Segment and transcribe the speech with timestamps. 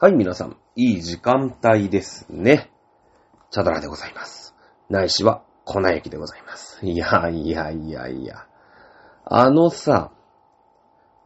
[0.00, 2.70] はい、皆さん、いい時間帯ですね。
[3.50, 4.54] チャドラでございます。
[4.88, 6.78] ないしは、粉雪でございます。
[6.86, 8.46] いやいやいやいや。
[9.24, 10.12] あのさ、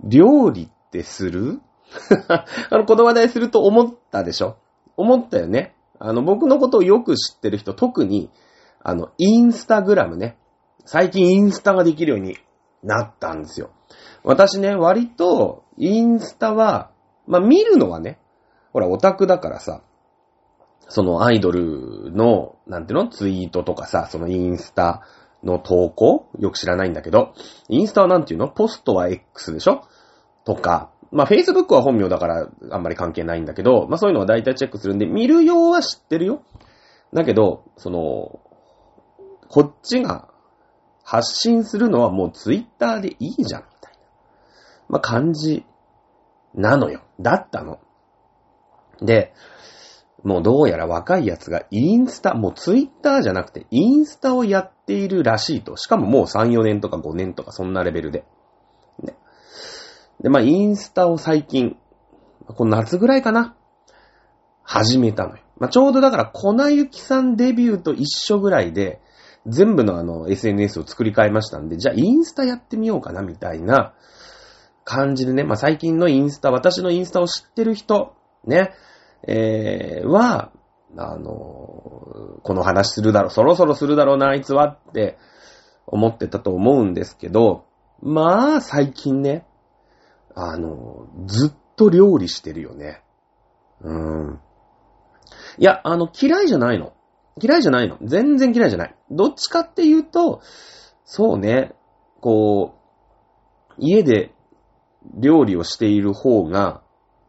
[0.03, 1.61] 料理ってする？
[2.71, 4.57] あの、この話題すると思ったでしょ？
[4.97, 5.77] 思ったよね。
[5.99, 8.31] あの、僕のことをよく知ってる人、特に、
[8.83, 10.39] あの、インスタグラムね。
[10.87, 12.39] 最近インスタができるように
[12.83, 13.69] なったんですよ。
[14.25, 16.91] 私ね、割と、インスタは、
[17.27, 18.19] まあ、見るのはね、
[18.73, 19.83] ほら、オタクだからさ、
[20.89, 25.03] そのアイドルの、なんていうのツイートとかさ、そのインスタ
[25.43, 26.29] の投稿？
[26.39, 27.35] よく知らないんだけど、
[27.69, 28.49] インスタはなんていうの？
[28.49, 29.85] ポストは X でしょ？
[30.45, 36.43] とか、まあ、Facebook は本名だからあんまり関係ないんだけど、まあ、そういうのは大体チェックするんで、見るようは知ってるよ。
[37.13, 38.41] だけど、その、
[39.49, 40.29] こっちが
[41.05, 43.99] 発信するのはもう Twitter でいいじゃん、みたいな。
[44.89, 45.67] まあ、感じ
[46.55, 47.03] なのよ。
[47.21, 47.79] だったの。
[49.01, 49.33] で、
[50.23, 55.77] もうどうやら若いやつがインスタ、もうツイッターじゃなくてインスタをやっているらしいと。
[55.77, 58.25] しかももう3、4年とか5年とかそんなレベルで。
[59.03, 59.17] ね。
[60.21, 61.77] で、まあインスタを最近、
[62.47, 63.57] この夏ぐらいかな
[64.63, 65.43] 始めたのよ。
[65.59, 69.01] まあちょうどだから粉雪さんデビューと一緒ぐらいで、
[69.47, 73.93] 全部のあの SNS を作り変えましたんで、じゃあインスタやってみようかなみたいな
[74.85, 78.73] 感じでね、まあ最近のインスタ、私のインスタを知ってる人、ね、
[79.27, 80.53] えー、は、
[80.97, 81.31] あの、
[82.43, 85.17] この話するだろう、そろそろするだろうな、あいつはって
[85.87, 87.65] 思ってたと思うんですけど、
[88.03, 89.47] まあ、最近ね、
[90.35, 93.03] あの、ずっと料理してるよね。
[93.81, 94.41] うん。
[95.59, 96.93] いや、あの、嫌いじゃないの。
[97.41, 97.99] 嫌いじゃないの。
[98.03, 98.95] 全然嫌いじゃない。
[99.11, 100.41] どっちかっていうと、
[101.05, 101.75] そうね、
[102.21, 102.75] こ
[103.71, 104.35] う、家で
[105.15, 106.83] 料理をしている方が、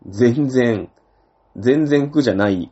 [0.06, 0.90] 全然
[1.58, 2.72] 全然苦じゃない、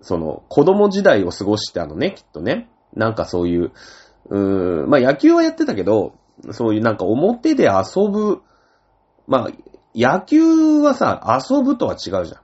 [0.00, 2.68] その、子供時代を過ごしてあのね、きっとね。
[2.94, 3.72] なんかそういう、
[4.30, 6.14] うーん、まあ野球はやってたけど、
[6.52, 8.42] そういうなんか表で遊ぶ、
[9.26, 9.48] まあ、
[9.94, 12.40] 野球はさ、遊ぶとは違うじゃん。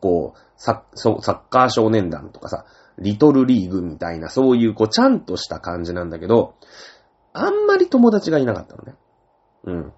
[0.00, 2.64] こう、サッサッカー少年団とかさ、
[2.98, 6.54] リトルリーグみたいな、そういうこう、ちゃんとした感じなんだけど、
[7.32, 8.94] あんまり友達がいなかったのね。
[9.64, 9.92] うん。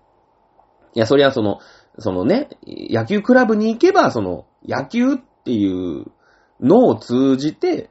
[0.94, 1.60] いや、そりゃその、
[1.98, 6.06] そのね、野球クラブに行けば、その、野球っていう
[6.60, 7.90] のを通じて、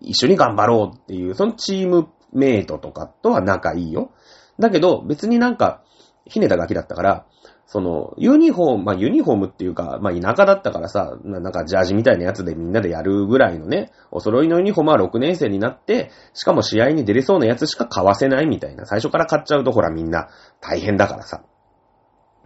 [0.00, 4.10] 一緒に頑張ろうっていう、そのチームメイトとかとは仲いいよ。
[4.58, 5.82] だけど、別になんか、
[6.26, 7.26] ひねたガキだったから、
[7.66, 18.86] その、ユニフォーム、まあユニフォームっていうか、まあ田舎だったからさ、なんかジャージみたいなやつでみんなでやるぐらいのね、お揃いのユニフォームは6年生になって、しかも試合に出れそうなやつしか買わせないみたいな。
[18.86, 20.28] 最初から買っちゃうとほらみんな
[20.60, 21.42] 大変だからさ。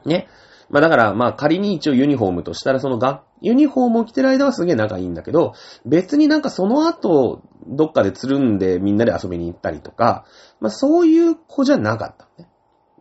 [0.07, 0.27] ね。
[0.71, 5.55] まあだから、まあ仮に一応ユニフォームとしたら、そのが、ユニフォームを着てる間はすげえ仲いいんだけど、
[5.85, 10.25] 別になんかその後、どっかでつるんでみんなで遊びに行ったりとか、
[10.61, 12.49] まあそういう子じゃなかったね。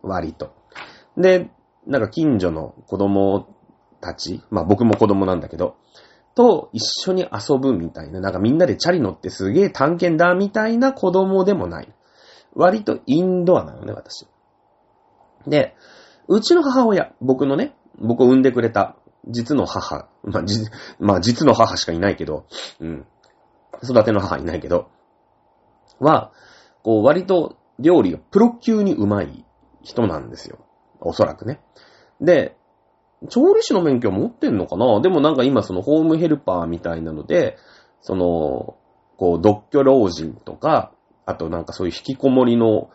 [0.02, 0.52] 割と。
[1.16, 1.50] で、
[1.86, 3.46] なんか近所の子供
[4.00, 5.76] たち、まあ僕も子供なんだけど、
[6.34, 11.92] と一緒に遊ぶみたいな、なんかみんなでチャリ乗ってすげえ探検だみたいな子供でもない。
[12.54, 14.26] 割とインドアなのね、私。
[15.46, 15.74] で、
[16.30, 18.94] うちの母親、僕のね、僕を産んでくれた、
[19.26, 20.64] 実の母、まあ、じ、
[21.00, 22.46] まあ、実の母しかいないけど、
[22.78, 23.06] うん。
[23.82, 24.88] 育ての母いないけど、
[25.98, 26.30] は、
[26.84, 29.44] こう、割と料理がプロ級にうまい
[29.82, 30.58] 人なんですよ。
[31.00, 31.60] おそらくね。
[32.20, 32.56] で、
[33.28, 35.00] 調理師の免許持ってんのかな？
[35.00, 37.58] でもなんか今そのホームヘルパーみたいなので、
[38.00, 38.76] その、
[39.16, 40.92] こう、独居老人とか、
[41.26, 42.90] あとなんかそういう引きこもりの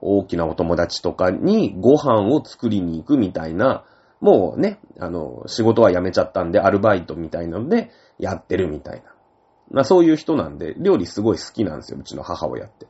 [0.00, 3.84] 大きなお友達とかにご飯を作りに行くみたいな、
[4.20, 9.12] もうね、あの、仕事は辞めちゃったんで、アルバイトみたいなので、やってるみたいな。
[9.70, 12.86] まあそういう人なんで、料理すごい好きなんですよ、うちの母親って。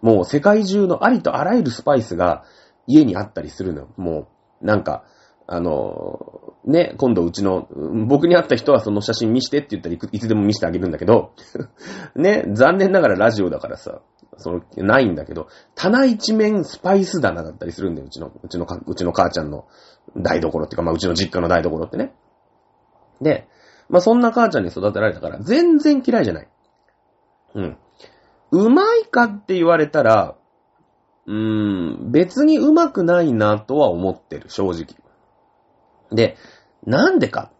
[0.00, 2.44] もう世界中のありとあらゆるスパイスが
[2.86, 3.88] 家にあったりするのよ。
[3.96, 4.28] も
[4.62, 5.04] う、なんか、
[5.48, 7.68] あの、ね、今度うちの、
[8.06, 11.32] 僕に会った人はその写真見してって言ったらいつでも見せてあげるんだけど、
[12.16, 14.00] ね、残念ながらラジオだからさ、
[14.38, 19.66] その、ないんだけど、棚一面スパイス棚だったりするんだよ、うちの、うちのか、うちの母ちゃんの
[20.16, 22.14] 台所っていうか、まあうちの実家の台所ってね。
[23.20, 23.48] で、
[23.88, 26.48] まあそんな母ちゃんに育てられたから、全然嫌いじゃない。
[27.54, 27.76] うん。
[28.50, 30.36] うまいかって言われたら、
[31.26, 34.96] うーん、別にうまくないなとは思ってる、正直。
[36.12, 36.36] で、
[36.84, 37.50] なんでか。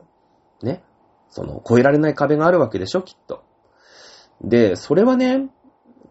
[0.62, 0.84] ね。
[1.31, 3.43] その、越えられない壁があるわけでしょ、きっと。
[4.40, 5.49] で、それはね、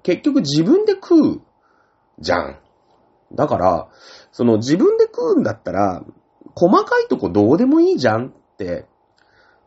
[0.05, 1.41] 結局自分で食う
[2.19, 2.59] じゃん。
[3.33, 3.87] だから、
[4.31, 6.03] その自分で食うんだったら、
[6.53, 8.85] 細かいとこどうでもいいじゃんって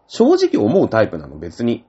[0.06, 1.84] 正直思うタイプなの、別に。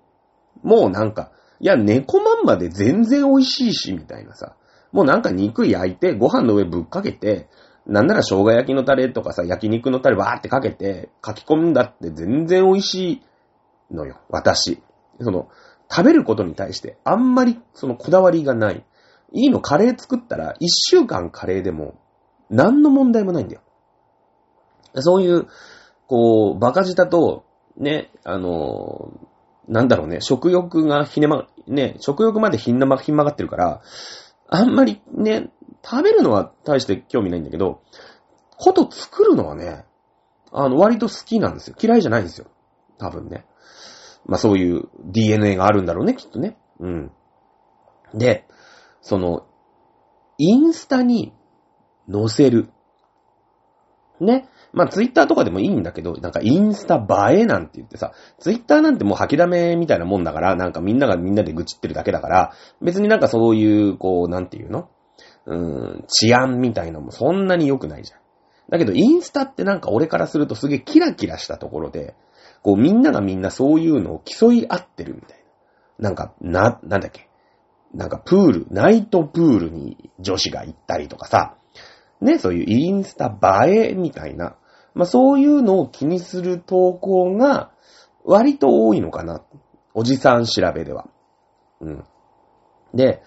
[0.64, 4.56] もうなんか、いや、猫まんまで全然美味しいし、みたいなさ。
[4.92, 7.50] もうなんか肉焼いて、ご飯の上ぶっかけて、
[7.86, 13.24] なんなら生姜焼きのタレとかさ、焼肉のタレわーってかけて、書き込むんだって全然美味しい
[13.94, 14.82] のよ、私。
[15.22, 15.50] その、
[15.90, 18.86] 食べることに対してあんまりそのこだわりがない。
[19.32, 22.00] いいのカレー作ったら一週間カレーでも
[22.50, 23.62] 何の問題もないんだよ。
[24.96, 25.48] そういう、
[26.08, 27.46] こう、バカ舌と、
[27.78, 29.14] ね、あの、
[29.68, 33.82] なんだろうね、食欲がひねま、ね、食欲までひんなま、ひん曲がってるから、
[34.48, 35.52] あんまりね、
[35.84, 37.82] 食べるのは大して興味ないんだけど、
[38.58, 39.86] こと作るのはね、
[40.52, 41.76] あの、割と好きなんですよ。
[41.80, 42.48] 嫌いじゃないんですよ。
[42.98, 43.46] 多分ね。
[44.26, 46.58] まあそういう DNA があるんだろうね、きっとね。
[46.80, 47.12] うん。
[48.14, 48.46] で、
[49.02, 49.46] その、
[50.38, 51.34] インスタに
[52.12, 52.70] 載せる。
[54.20, 54.48] ね。
[54.72, 56.96] まあツイッターとかでもいいんだけど、なんかインスタ
[57.32, 64.90] 映えなんて言ってさ、ツイッターなんてもう吐きだめみたいなもんだから、なんかみんながみんなで愚痴ってるだけだから、別になんかそういう、こう、なんていうの？
[65.46, 65.58] うー
[66.02, 68.20] ん、治安みたいなのもそんなに良くないじゃん。
[68.70, 72.16] だけどインスタってなんか俺からするとすげえキラキラしたところで、
[72.64, 75.44] こうみんながみんなそういうのを競い合ってるみたい
[76.00, 76.10] な。
[76.10, 77.30] なんか、な、なんだっけ。
[77.94, 81.56] なんかプール、ナイトプールに女子が行ったりとかさ、
[82.22, 83.36] ね、そういうインスタ
[83.68, 84.56] 映えみたいな、
[84.94, 87.72] まあそういうのを気にする投稿が
[88.24, 89.44] 割と多いのかな。
[89.94, 91.08] おじさん調べでは。
[91.82, 92.04] うん。
[92.94, 93.24] で、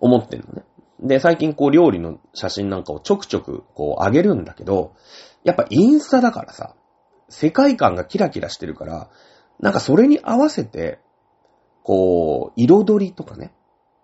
[0.00, 0.64] 思ってんのね。
[1.00, 4.94] で、最近こう料理の写真なんかをちょくちょくこう上げるんだけど、
[5.44, 6.74] やっぱインスタだからさ、
[7.28, 9.10] 世界観がキラキラしてるから、
[9.60, 11.00] なんかそれに合わせて、
[11.82, 13.52] こう、彩りとかね。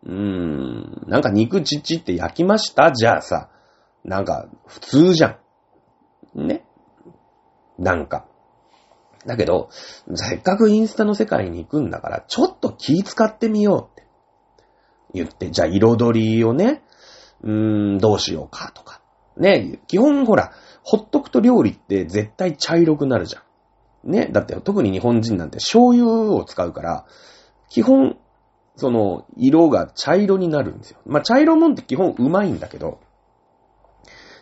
[0.04, 2.92] うーん、なんか肉ちっちって焼きました？
[2.92, 3.48] じゃあさ、
[4.04, 5.38] なんか普通じゃ
[6.34, 6.46] ん。
[6.46, 6.64] ね？
[7.78, 8.26] なんか。
[9.26, 9.70] だけど、
[10.14, 14.06] せっかくインスタの世界に行くんだから、ちょっと気使ってみようって
[15.14, 16.82] 言って、じゃあ彩りをね、
[17.42, 19.00] うーん、どうしようかとか。
[19.36, 20.52] ね、基本ほら、
[20.84, 23.42] ほっとくと料理って絶対茶色くなるじゃ
[24.06, 24.10] ん。
[24.10, 24.28] ね。
[24.30, 27.06] だって特に日本人なんて醤油を使うから、
[27.70, 28.18] 基本、
[28.76, 30.98] その、色が茶色になるんですよ。
[31.06, 33.00] まあ、茶色もんって基本うまいんだけど、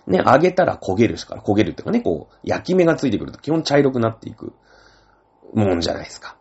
[0.07, 4.53] ね、揚げたら焦げるしから、焦げるっていうかね、こう、焼き目がついてくると基本茶色くなっていく
[5.55, 6.37] もんじゃないですか。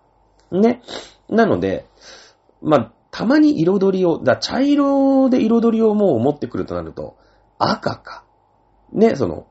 [0.51, 0.81] ね。
[1.29, 1.85] なので、
[2.61, 7.17] まあ、たまに彩りを、だ茶色で彩りをもう持ってくるとなると、
[7.59, 8.23] 赤か。
[8.93, 9.45] ね、その、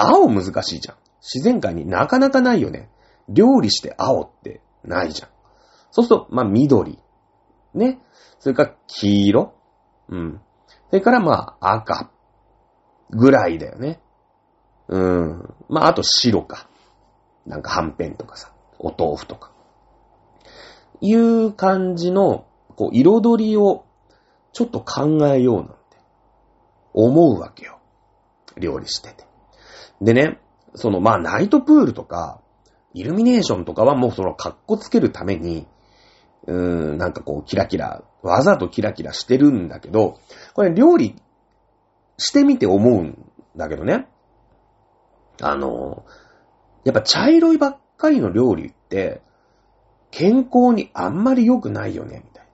[0.00, 0.96] 青難しいじゃん。
[1.20, 2.90] 自然界になかなかないよね。
[3.28, 5.28] 料理して青ってないじゃん。
[5.90, 6.98] そうすると、まあ、緑。
[7.74, 8.00] ね。
[8.38, 9.54] それから黄色。
[10.08, 10.40] うん。
[10.90, 12.10] それからまあ、赤。
[13.10, 14.00] ぐらいだよね。
[14.88, 15.54] うん。
[15.68, 16.68] まあ、あと白か。
[17.46, 18.52] なんかはんぺんとかさ。
[18.78, 19.52] お豆腐とか。
[21.00, 22.46] いう感じの、
[22.76, 23.84] こう、彩りを
[24.52, 25.74] ちょっと考えようなんて
[26.92, 27.78] 思うわけよ。
[28.56, 29.27] 料理してて。
[30.00, 30.38] でね、
[30.74, 32.40] その、まあ、ナイトプールとか、
[32.94, 35.66] イルミネーションとかはもうその、格好つけるために、
[36.46, 40.18] うーん、なんかこう、キラキラ、わざとキラキラしてるんだけど、
[40.54, 41.16] これ料理
[42.16, 44.08] してみて思うんだけどね。
[45.42, 46.04] あの、
[46.84, 49.22] やっぱ茶色いばっかりの料理って、
[50.10, 52.50] 健康にあんまり良くないよね、みたいな。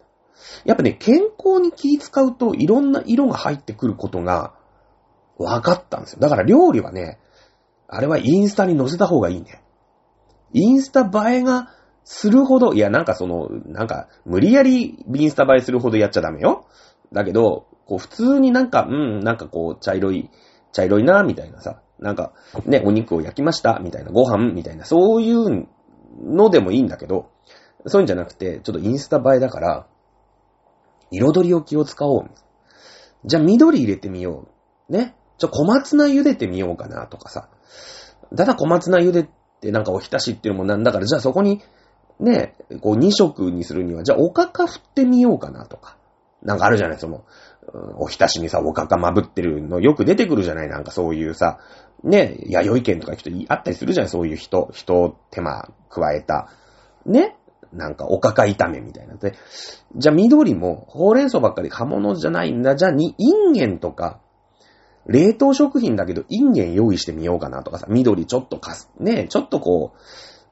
[0.64, 4.54] やっぱね、健康に気使うといろんな色が入ってくることが
[5.38, 6.20] 分かったんですよ。
[6.20, 7.18] だから料理はね、
[7.88, 9.62] あれはインスタに載せた方がいいね。
[10.52, 11.00] インスタ
[11.30, 11.70] 映えが
[12.04, 16.66] するほど、いや、なんかその、なんか、無理やりインスタ映えするほどやっちゃダメよ。
[17.12, 20.30] だけど、こう、普通になんか、うん、なんかこう、茶色い、
[20.72, 22.32] 茶色いな、みたいなさ、なんか、
[22.66, 25.68] ね、お肉を焼きました、みたいな、ご飯、みたいな、そういう
[26.22, 27.30] のでもいいんだけど、
[27.86, 29.86] そういうんじゃなくて、ちょっとインスタ映えだから、
[31.10, 32.30] 彩りを気を使おう。
[33.24, 34.48] じゃあ緑入れてみよ
[34.88, 34.92] う。
[34.92, 35.14] ね？
[35.38, 37.48] ちょ、小松菜茹でてみようかなとかさ。
[38.36, 39.28] ただ小松菜茹で
[39.60, 41.62] てなんかおひたしっていうのもなんだから、じゃあそこに、
[42.20, 45.96] ね、こう2色にするには、じゃあおかか振ってみようかなとか。
[46.42, 47.24] なんかあるじゃない、その、
[47.96, 51.58] おひたしにさ、おかかまぶってるのよく出てくるじゃないなんかそういうさ、
[52.02, 56.50] ね、弥生県とか人あったりするじゃないそういう人、人を手間加えた。
[57.06, 57.36] ね
[57.72, 59.14] なんかおかか炒めみたいな。
[59.14, 59.34] で、
[59.96, 62.76] じゃあ緑もほうれん草ばっかり葉物じゃないんだ。
[62.76, 64.20] じゃあに、インゲンとか、
[65.06, 69.92] 冷凍食品だけどインゲン用意してみようかなとかさ、緑ちょっとかす、ね、ちょっとこ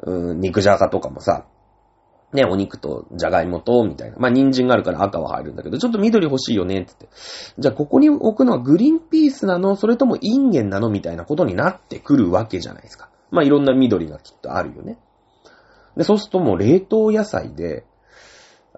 [0.02, 1.46] う、うん、肉じゃがとかもさ、
[2.32, 4.16] ね、お肉とじゃがいもと、みたいな。
[4.18, 7.08] まあ、人参があるから赤は入るんだけど、ちょっと緑欲しいよね、つって。
[7.58, 9.76] じゃあ、ここに置くのはグリーンピースなの？
[9.76, 13.10] それともインゲンなのみたいなことになってくるわけじゃないですか。
[13.30, 14.96] まあ、いろんな緑がきっとあるよね。
[15.94, 17.84] で、そうするともう冷凍野菜で、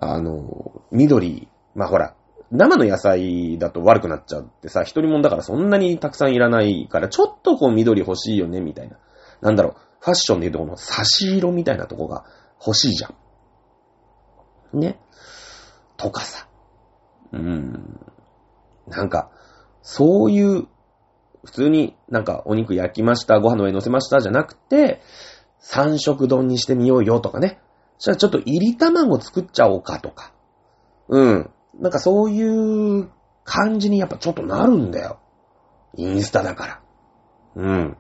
[0.00, 2.16] あの、緑、まあほら、
[2.50, 8.98] 生の野菜だと悪くなっちゃってさ、一人もんだからそんなにたくさんいらないから、ちょっとこう緑欲しいよね、みたいな。
[9.40, 12.24] なんだろう、ファッションで言うとこの差し色みたいなとこが
[12.64, 14.78] 欲しいじゃん。
[14.78, 14.98] ね。
[15.96, 16.48] とかさ。
[17.32, 18.00] うーん。
[18.86, 19.30] なんか、
[19.82, 20.66] そういう、
[21.44, 25.00] 普通になんかお肉焼きました、ご飯の上に乗せましたじゃなくて、
[25.58, 27.58] 三色丼にしてみようよとかね。
[27.98, 30.32] じゃあちょっと入り卵作っちゃおうかとか。
[31.08, 31.50] うん。
[31.80, 33.10] なんかそういう
[33.44, 35.20] 感じにやっぱちょっとなるんだよ。
[35.96, 36.80] インスタだから。
[37.56, 37.96] うん。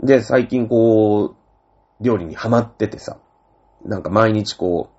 [0.00, 1.36] で、最近こう、
[2.00, 3.18] 料理にハマっててさ。
[3.84, 4.98] なんか毎日こう、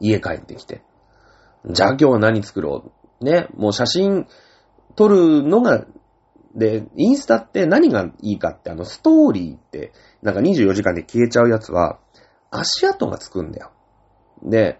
[0.00, 0.82] 家帰ってきて。
[1.66, 3.24] じゃあ今日は何作ろう？
[3.24, 3.48] ね。
[3.54, 4.26] もう写真
[4.96, 5.86] 撮るのが、
[6.54, 9.92] で、インスタって何がいいかって、あの、ストーリーって、
[10.22, 11.98] なんか24時間で消えちゃうやつは、
[12.50, 13.70] 足跡がつくんだよ。
[14.42, 14.78] で、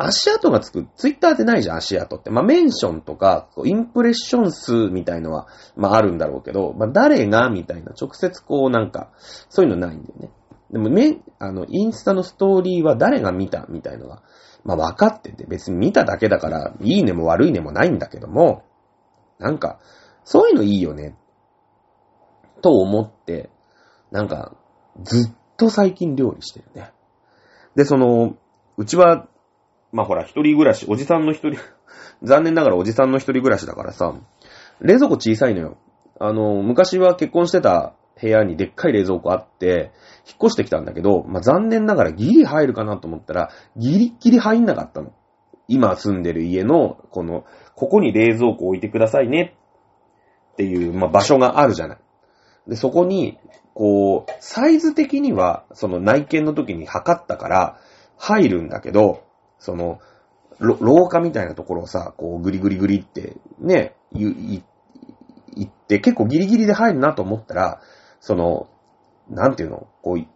[0.00, 2.30] 足跡がつく、ツイッターってないじゃん、足跡って。
[2.30, 9.10] まあ、メンションとか、インプレッション数みたいのは、まあ、あるんだろうけど、まあ、誰がみたいな、直接こうなんか、
[9.48, 10.30] そういうのないんだよね。
[10.70, 14.22] でも、め、あの、インスタのストーリーは誰が見たみたいのが、
[14.64, 18.62] まあ、分かってて、別に見ただけだから、いいねも悪いねもないんだけども、
[19.40, 19.80] なんか、
[20.22, 21.16] そういうのいいよね。
[22.62, 23.50] と思って、
[24.12, 24.54] なんか、
[25.02, 26.92] ずっと最近料理してるね。
[27.74, 28.36] で、その、
[28.76, 29.26] うちは、
[29.92, 31.58] まあほら、一人暮らし、おじさんの一人、
[32.22, 34.14] 残念ながらおじさんの一人暮らしだからさ、
[34.80, 35.76] 冷蔵庫小さいのよ。
[36.20, 39.92] あの、昔は結婚してた部屋にでっかい冷蔵庫あって、
[40.26, 45.12] 引っ越してきたんだけど、まあ、残念ながらギリ入るかなと思ったら、ギリッギリ入んなかったの。
[45.68, 49.54] 今住んでる家の、この、ここに冷蔵庫置いてくださいね
[50.52, 51.98] っていう、まあ、場所があるじゃない。
[52.66, 53.38] で、そこに、
[53.74, 57.78] こう、サイズ的には、その内見の時に測ったから、
[58.16, 59.22] 入るんだけど、
[59.58, 60.00] その、
[60.60, 64.62] 廊下みたいなところをさ、こう、ぐりぐりぐりって、ね、言
[65.62, 67.80] って、結構ギリギリで入るなと思ったら、
[68.20, 68.68] その、
[69.28, 70.26] なんていうの、こう、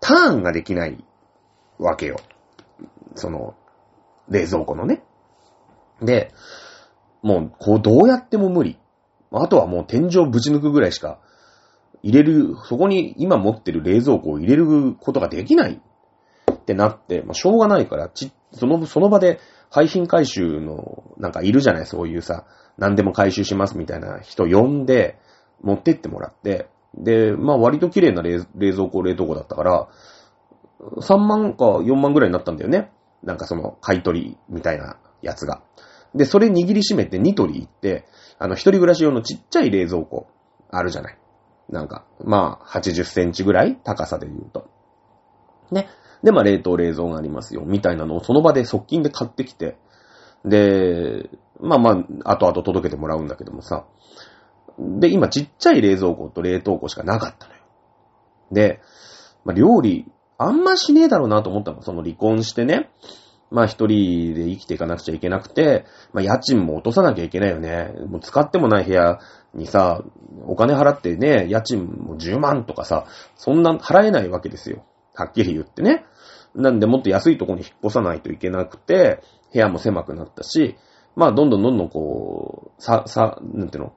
[0.00, 1.04] ターンができない
[1.78, 2.16] わけよ。
[3.14, 3.54] その、
[4.28, 5.02] 冷蔵庫のね。
[6.00, 6.32] で、
[7.22, 8.78] もう、こう、どうやっても無理。
[9.32, 11.18] あとはもう天井ぶち抜くぐらいしか、
[12.02, 15.80] 入れる、そこに今持ってる冷蔵庫を入れることができない
[16.64, 19.38] ってなって、まあ、しょうがないから、ち、その、その場で
[19.70, 22.46] 廃品回収の、なんかいるじゃないそういうさ、
[22.78, 25.18] 何でも回収しますみたいな人呼んで、
[25.60, 29.88] 持ってってもらって、で、まあ割と綺麗な冷冷蔵庫、冷凍庫だったから、
[30.80, 32.90] 3万か4万ぐらいになったんだよね。
[33.22, 35.62] なんかその、買い取りみたいなやつが。
[36.14, 38.06] で、それ握りしめてニトリ行って、
[38.38, 40.28] あの、一人暮らし用のちっちゃい冷蔵庫、
[40.70, 41.18] あるじゃない。
[41.68, 44.68] なんか、まあ、80センチぐらい高さで言うと。
[45.70, 45.88] ね。
[46.24, 49.76] で、まあ、冷凍冷蔵がありますよ、みたいなのをその場で側近で買ってきて、
[50.44, 51.90] で、まあま
[52.24, 53.84] あ、後々届けてもらうんだけどもさ。
[54.78, 57.60] で、今ちっちゃい冷蔵庫と冷凍庫しかなかったのよ。
[58.50, 58.80] で、
[59.44, 61.82] まあ、料理、あんましねえだろうなと思ったの。
[61.82, 62.90] その離婚してね。
[63.50, 67.92] まあ一人で生きていかなくちゃいけなくて、まあ家賃も落とさなきゃいけないよね。
[68.08, 69.20] もう使ってもない部屋
[69.54, 70.02] にさ、
[70.46, 74.84] お金払ってね、家賃も10万とかさ、そんな払えないわけですよ。
[75.14, 76.04] はっきり言ってね。
[76.54, 80.76] なんでもっと安いとこに引っ越さないといけなくて、部屋も狭くなったし、
[81.16, 83.92] まあどんどんどんどんこう、さ、さ、なんていうの、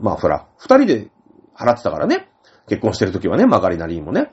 [0.00, 1.10] まあほら、二人で
[1.56, 2.28] 払ってたからね。
[2.68, 4.32] 結婚してる時はね、曲がりなりにもね。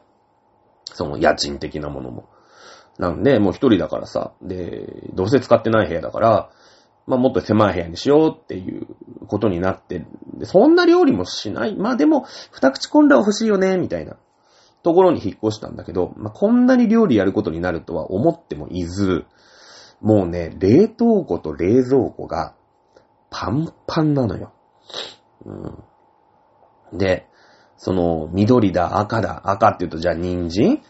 [0.85, 2.29] その家賃的なものも。
[2.97, 6.49] なんで、もう一人だからさ、で、どうせ使ってない部屋だから、
[7.07, 8.87] まあもっと狭い部屋にしようっていう
[9.27, 10.05] ことになって、
[10.43, 11.75] そんな料理もしない。
[11.75, 14.17] まあでも、二口コンロ欲しいよね、みたいな
[14.83, 19.25] ところに引っ越したんだけど、まあこんなに料理やることになるとは思ってもいず、
[20.01, 22.55] もうね、冷凍庫と冷蔵庫が
[23.29, 24.51] パンパンなのよ。
[25.45, 26.97] うん。
[26.97, 27.27] で、
[27.77, 30.81] その、緑だ、赤だ、赤って言うとじゃあ人参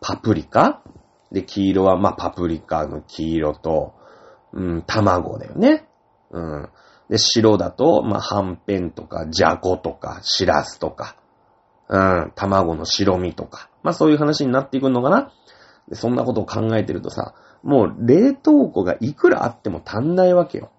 [0.00, 0.82] パプリカ？
[1.30, 3.94] で、黄色は、まあ、パプリカの黄色と、
[4.52, 5.86] うん、卵だよね。
[6.32, 6.68] うん。
[7.08, 11.14] で、白だと、まあ、はんぺんとか、じゃことか、しらすとか、
[11.92, 13.68] うん、卵の白身とか。
[13.82, 15.32] まあ、そういう話になっていくのかな。
[15.92, 20.70] そんなことを考えてるとさ、もう冷凍庫がいくらあっても足んないわけよ。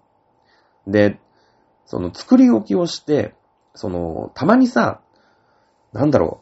[0.86, 1.20] で、
[1.84, 3.34] その作り置きをして、
[3.74, 5.02] その、たまにさ、
[5.92, 6.40] なんだろ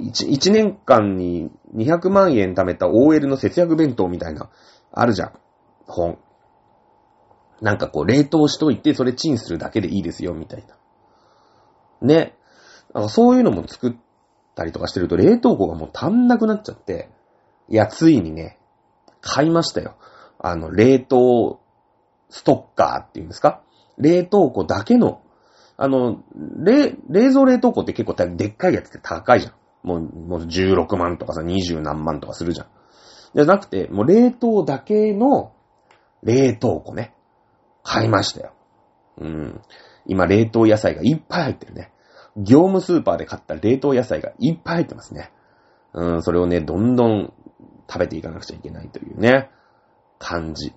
[0.00, 4.48] う、一、一年間に200万円貯めた OL の節約弁当みたいな、
[4.92, 5.32] あるじゃん。
[5.86, 6.18] 本。
[7.60, 10.76] なんかこう、冷凍しといて、それチンするだけでいいですよ、みたいな。
[12.00, 12.37] ね。
[13.08, 13.92] そういうのも作っ
[14.54, 17.10] たりとかしてると冷凍庫がもう足んなくなっちゃって、
[17.68, 18.58] いや、ついにね、
[19.20, 19.96] 買いましたよ。
[20.38, 21.60] あの、冷凍
[22.30, 23.62] ストッカーっていうんですか？
[23.98, 25.22] 冷凍庫だけの、
[25.76, 26.22] あの、
[26.62, 29.52] 冷、冷蔵冷凍庫って結構でっかいやつって高いじゃん。
[29.82, 32.66] もう、もう16万とかさ、20何万とかするじゃん。
[33.34, 35.52] じゃなくて、もう冷凍だけの
[36.22, 37.14] 冷凍庫ね。
[37.82, 38.52] 買いましたよ。
[39.18, 39.60] うん。
[40.06, 41.92] 今、冷凍野菜がいっぱい入ってるね。
[42.38, 45.32] 業務スーパーで買った冷凍野菜がいっぱい入ってますね。
[45.92, 47.32] うん、それをね、どんどん
[47.90, 49.50] 食べていかなくちゃいけないというね、
[50.18, 50.72] 感じ。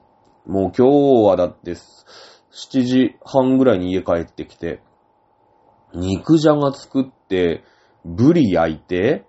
[0.46, 0.88] もう今
[1.24, 4.82] 日はだって、7時半ぐらいに家帰ってきて、
[5.94, 7.64] 肉じゃが作って、
[8.06, 9.26] ブリ焼いて、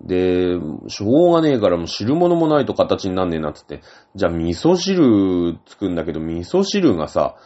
[0.00, 0.56] で、
[0.88, 3.82] しょうがねえからもう汁物もないと形になんねえなっつって、
[4.14, 7.36] じゃあ味噌汁作んだけど、味噌汁がさ、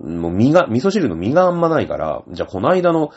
[0.00, 3.10] もう身が、味噌汁の身があんまないから、じゃあこの間の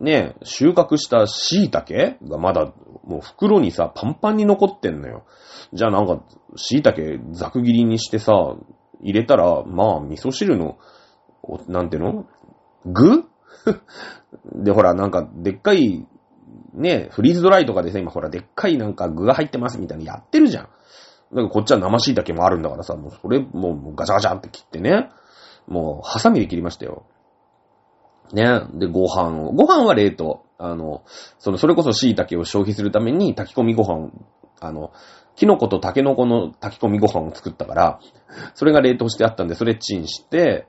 [0.00, 2.72] ね、収穫した椎茸がまだ
[3.04, 5.24] もう袋にさ、パンパンに残ってんのよ。
[5.72, 6.22] じゃあなんか、
[6.56, 8.56] 椎茸ざく切りにしてさ、
[9.02, 10.78] 入れたら、まあ、味噌汁の、
[11.68, 12.26] なんていうの？
[12.84, 13.24] 具？
[14.64, 16.06] で、ほら、なんか、でっかい、
[16.72, 20.68] ね、フリーズドライとかでさ、今ほら、でっかいなんか具が入ってますみたいにやってるじゃん。
[21.34, 25.10] だかこっちは生椎茸もあるんだからさ、もうそれ、もうガチャガチャって切ってね、
[25.66, 27.04] もう、ハサミで切りましたよ。
[28.34, 28.62] ね。
[28.74, 29.52] で、ご飯を。
[29.52, 30.42] ご飯は冷凍。
[30.58, 31.02] あの、
[31.38, 34.10] その、それこそ椎茸を消費するために炊き込みご飯、
[34.60, 34.92] あの、
[35.36, 38.00] キノコとタケノコの炊き込みご飯を作ったから、
[38.54, 40.66] それが冷凍してあったんで、それチンして、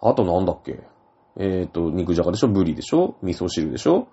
[0.00, 0.80] あとなんだっけ？
[1.36, 2.48] えっ、ー、と、肉じゃがでしょ？
[2.48, 3.16] ブリでしょ？
[3.22, 4.08] 味噌汁でしょ？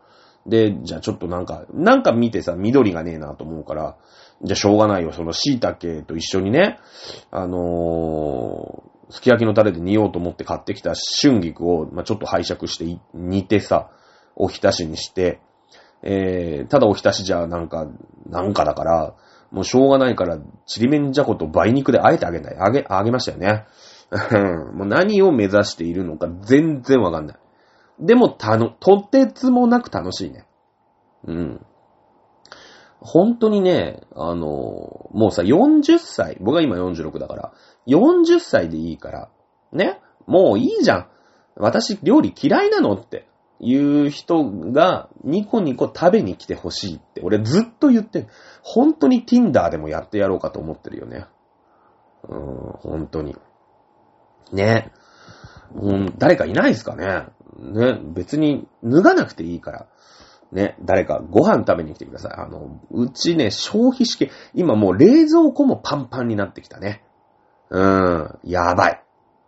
[0.46, 3.98] で、じゃあちょっとなんか、なんか見てさ、緑がねえなと思うから、
[4.44, 6.78] じゃあしょうがないよ、その椎茸と一緒にね、
[7.32, 13.90] あのー、すき焼きのタレで煮ようと思って買ってきた春菊を、まあ、ちょっと拝借して煮てさ、
[14.36, 15.40] おひたしにして、
[16.04, 17.88] えー、ただおひたしじゃなんか、
[18.28, 19.16] なんかだから、
[19.52, 22.58] もうしょうがないから、ちりめんじゃこと梅肉であえてあげない。
[22.60, 23.66] あげ、あげましたよね。
[24.74, 27.38] もう何を目指しているのか全然わかんない。
[28.00, 30.46] でも、たの、とてつもなく楽しいね。
[31.26, 31.66] うん。
[33.00, 37.54] 本当にね、あの、もうさ、40歳、僕は今46だから、
[37.88, 39.30] 40歳でいいから、
[39.72, 41.08] ね、もういいじゃん。
[41.56, 43.28] 私、料理嫌いなのって
[43.60, 48.28] いう人が、ニコニコ食べに来てほしいって、俺ずっと言ってる。
[48.62, 51.26] 本当に Tinder でもやってやろうかと思ってるよね。
[52.28, 53.36] うーん、本当に。
[54.52, 54.92] ね。
[55.74, 57.26] うん、誰かいないですかね。
[57.60, 59.88] ね、別に脱がなくていいから。
[60.52, 62.32] ね、誰かご飯食べに来てください。
[62.38, 67.04] あの、うちね、消費式、今もう冷蔵庫もパンパンになってきたね。
[67.70, 69.04] うん、やばい。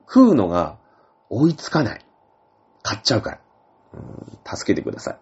[0.07, 0.77] 食うのが
[1.29, 2.05] 追いつかない。
[2.81, 3.39] 買っちゃうから。
[3.93, 5.17] うん、助けてくださ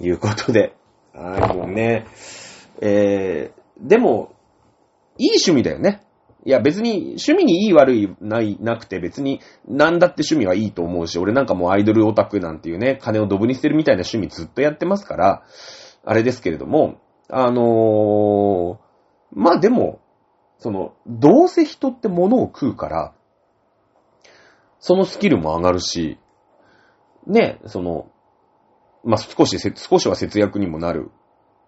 [0.00, 0.04] い。
[0.04, 0.74] いうことで。
[1.12, 2.06] はい、もうね。
[2.80, 4.34] えー、でも、
[5.18, 6.02] いい趣味だよね。
[6.46, 15.42] いや別に趣味にいい悪いない、なくて別に何だって趣味はいいと思うし、俺なんかもうアイドルオタクなんていうね、金をドブに捨てるみたいな趣味ずっとやってますから、
[16.04, 18.78] あれですけれども、あのー、
[19.32, 19.99] まあでも、
[20.60, 23.14] その、どうせ人って物を食うから、
[24.78, 26.18] そのスキルも上がるし、
[27.26, 28.10] ね、その、
[29.02, 31.10] まあ、少し、少しは節約にもなる、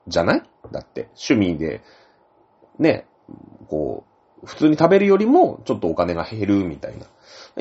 [0.07, 0.43] じゃない？
[0.71, 1.83] だって、趣味で、
[2.79, 3.07] ね、
[3.69, 4.05] こ
[4.43, 7.07] う、普通に食べるよりも、ちょっとお金が減るみたいな。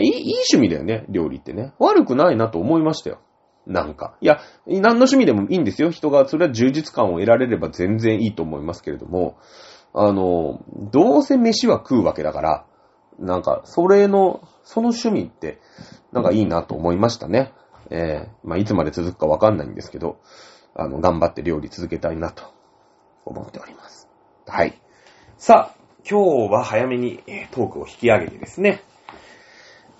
[0.01, 1.73] いい、いい趣味だよね、料理ってね。
[1.79, 3.19] 悪くないなと思いましたよ。
[3.67, 4.17] なんか。
[4.21, 5.91] いや、何の趣味でもいいんですよ。
[5.91, 9.37] 人が、それは充実感を得られれば全然いいと思いますけれども、
[9.93, 12.65] あの、どうせ飯は食うわけだから、
[13.19, 15.59] なんか、それの、その趣味って、
[16.11, 17.51] なんかいいなと思いましたね。
[17.89, 20.19] えー、まあ、いつまで続くかわかんないんですけど、
[20.75, 22.43] あの、頑張って料理続けたいなと
[23.25, 24.07] 思っております。
[24.47, 24.81] はい。
[25.37, 28.81] さあ、今日は早めにトークを引き上げてですね。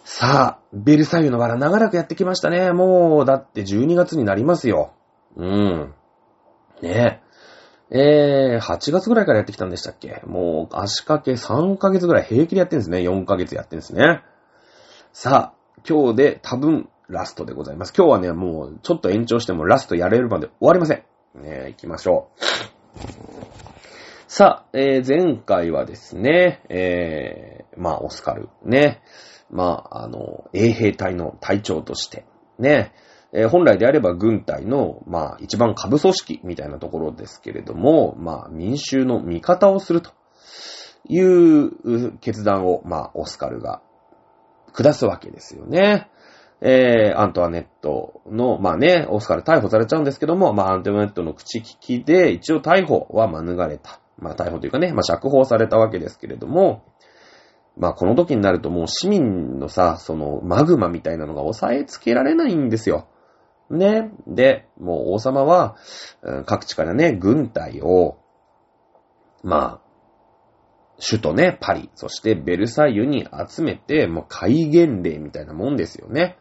[0.04, 2.72] さあ、ベルサイユのバラ長らくやってきましたね。
[2.72, 4.94] もう、だって12月になりますよ。
[5.36, 5.94] うん。
[6.82, 7.31] ねえ。
[7.94, 10.22] えー、8月ぐらいからやってきたんでしたっけ？
[10.26, 13.00] もう、足掛け3ヶ月ぐらい平気でやってんですね。
[13.00, 14.22] 4ヶ月やってんですね。
[15.12, 15.54] さあ、
[15.88, 17.94] 今日で多分、ラストでございます。
[17.96, 21.04] 今日はね、もう、ちょっと延長してもラストやれるまで終わりません。
[21.36, 22.44] ね行きましょう。
[24.28, 29.02] さあ、えー、前回はですね、えー、まあ、オスカル、ね、
[29.50, 32.24] まあ、あの、衛兵隊の隊長として、
[32.58, 32.94] ね、
[33.34, 40.12] えー、本来であれば軍隊の、まあ、一番下部組織みたいなところですけれども、まあ、民衆の味方をすると
[41.08, 43.82] いう決断を、まあ、オスカルが
[44.74, 46.10] 下すわけですよね。
[46.64, 54.00] えー、アントワネットの、まあね、オスカル逮捕されちゃうんですけども、まあアントワネットの口利きで、一応逮捕は免れた。
[54.20, 56.86] まあ逮捕というかね、まあ釈放されたわけですけれども、
[57.78, 63.08] まあこの時になるともう市民のさ、そのマグマみたいなのが抑えつけられないんですよ。
[63.72, 64.12] ね。
[64.28, 65.76] で、もう王様は、
[66.46, 68.18] 各地からね、軍隊を、
[69.44, 69.92] まあ、
[71.04, 76.38] 首都ね、パリ、そしてベルサイユに集めて、もう戒厳令みたいなもんですよね。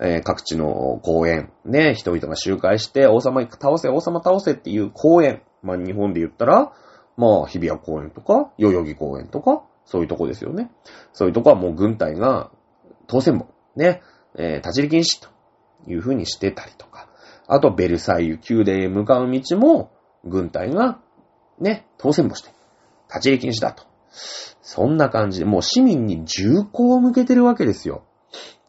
[0.00, 5.42] えー、各地の公園、ね、人々が集会して、王様倒せ、王様倒せっていう公園。
[5.62, 6.72] まあ日本で言ったら、
[7.16, 10.70] まあ日比谷公園とか、代々木公園とか、そういうとこですよね。
[11.12, 12.52] そういうとこはもう軍隊が
[13.08, 14.02] 当選簿、ね、
[14.36, 15.30] えー、立ち入り禁止と
[15.86, 17.08] いう風にしてたりとか。
[17.46, 19.90] あと、ベルサイユ宮殿へ向かう道も、
[20.24, 21.00] 軍隊が、
[21.58, 22.50] ね、当選簿して、
[23.08, 23.84] 立ち入り禁止だと。
[24.60, 28.04] そんな感じで、もう市民に銃口を向けてるわけですよ。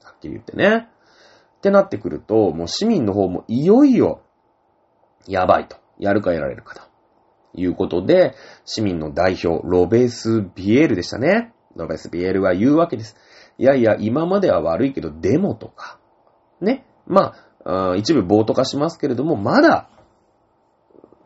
[0.03, 0.87] はっきり言ってね。
[1.57, 4.21] ってなってくると、もう市民の方もいよいよ、
[5.27, 5.75] やばいと。
[5.97, 6.81] やるかやられるかと。
[7.53, 11.53] いうことで、市民の代表、ロベス・ビエールでしたね。
[11.75, 13.17] ロベス・ビエールは言うわけです。
[13.57, 15.99] いやいや、今までは悪いけど、デモとか、
[16.61, 16.85] ね。
[17.09, 17.33] ま
[17.65, 19.89] あ、一部暴徒化しますけれども、まだ、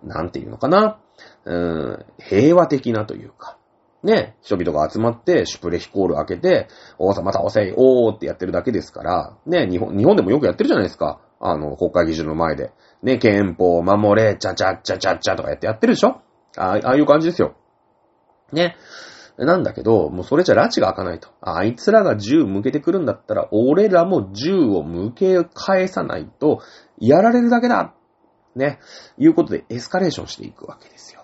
[0.04, 1.00] なんていうのかな。
[1.46, 3.58] うん、平和的なというか、
[4.04, 6.68] ね、人々が集まって、シュプレヒコール開けて、
[6.98, 11.22] 王様倒せ、おーってやってるだけですから、ね、日本、日本でもよくやってるじゃないですか。
[11.40, 12.72] あの、国会議事の前で。
[13.02, 16.22] ね、憲法を守れ、ちゃちゃちゃちゃちゃとかやってやってるでしょ
[16.58, 17.56] ああいう感じですよ。
[18.52, 18.76] ね。
[19.38, 21.30] なんだけど、もうそれじゃ拉致が開かないと。
[21.42, 26.62] あいつらが銃向けてくるんだったら、俺らも銃を向け返さないと、
[27.00, 27.94] やられるだけだ
[28.56, 28.80] ね。
[29.18, 31.22] いうことでエスカレーションしていくわけですよ。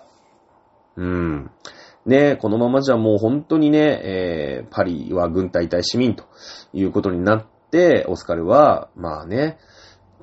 [0.96, 1.50] うん。
[2.06, 6.24] ね、このままじゃもう本当にね、えー、パリは軍隊対市民と
[6.72, 9.58] いうことになって、オスカルは、まあね、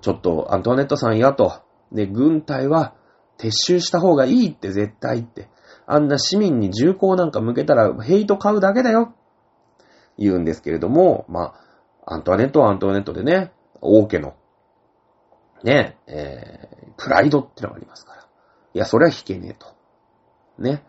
[0.01, 2.95] ちょっとアントワネットさんやと、ね、軍隊は
[3.37, 5.49] 撤収した方がいいって絶対って。
[5.87, 9.15] あんな市民に銃口なんか向けたらヘイト買うだけだよ。
[10.17, 11.55] 言うんですけれども、ま
[12.05, 14.35] あ、アントワネットはアントワネットでね、王家の、
[15.63, 18.21] ね、えー、プライドってのがありますから。
[18.21, 19.67] いや、それは引けねえと。
[20.59, 20.83] ね。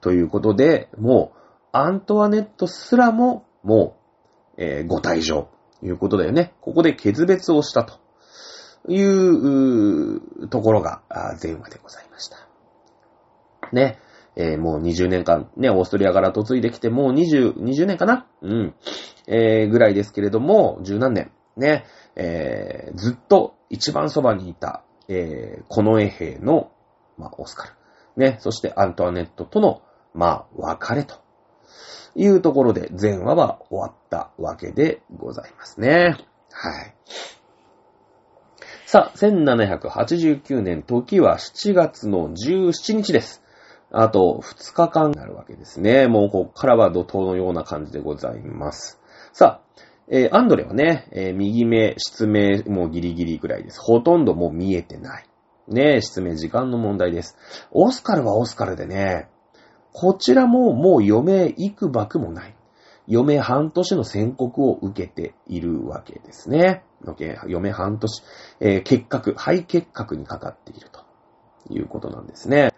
[0.00, 1.38] ということで、もう、
[1.72, 3.96] アントワネットすらも、も
[4.58, 5.48] う、えー、ご退場。
[5.82, 6.54] いうことだよね。
[6.60, 7.98] ここで決別をしたと
[8.88, 11.02] いう、ところが、
[11.42, 12.36] 前話でございました。
[13.72, 13.98] ね。
[14.36, 18.26] えー、もう20年間、ね、オーストリアから嫁いできて、もう20、20年かな？
[18.40, 18.74] うん。
[19.26, 21.30] えー、ぐらいですけれども、十何年。
[21.56, 21.84] ね。
[22.16, 26.70] えー、ずっと一番そばにいた、えー、この絵兵の、
[27.18, 27.72] まあ、オスカル。
[28.16, 28.38] ね。
[28.40, 29.82] そしてアントワネットとの、
[30.14, 31.16] まあ、別れと
[32.14, 36.16] いうところで前話は終わったわけでございますね。
[36.50, 36.94] はい。
[38.86, 43.42] さあ、1789年、時は7月の17日です。
[43.92, 46.08] あと2日間になるわけですね。
[46.08, 48.98] もうここからは怒涛のような感じでございます。
[49.32, 53.80] さあ、えー、アンドレはね、えー、右目、失明もうギリギリぐらいです。
[53.80, 55.26] ほとんどもう見えてない。
[55.68, 57.36] ね失明時間の問題です。
[57.70, 59.28] オスカルはオスカルでね、
[59.92, 62.54] こちらももう余命幾ばくもない。
[63.08, 66.82] 余命半年の宣告を受けているわけですね。
[67.04, 68.22] 余命半年、
[68.60, 71.04] えー、結核、肺結核にかかっていると
[71.68, 72.72] いうことなんですね。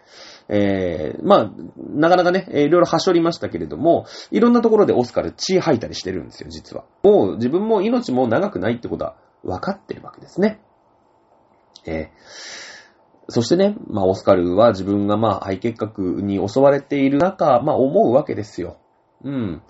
[0.47, 6.85] えー、まあ、なかなかね、いろいろはしょりましたけれども、いろんなところでオスカル血吐いたりしてるんですよ、実は。
[7.03, 10.59] もう自分も命も長くないってことは分かってるわけですね。
[11.85, 12.65] えー
[13.27, 18.77] そしてね、まあ、オスカルは自分がまあ、肺結核に襲われている中、まあ、思うわけですよ。
[19.23, 19.63] うん。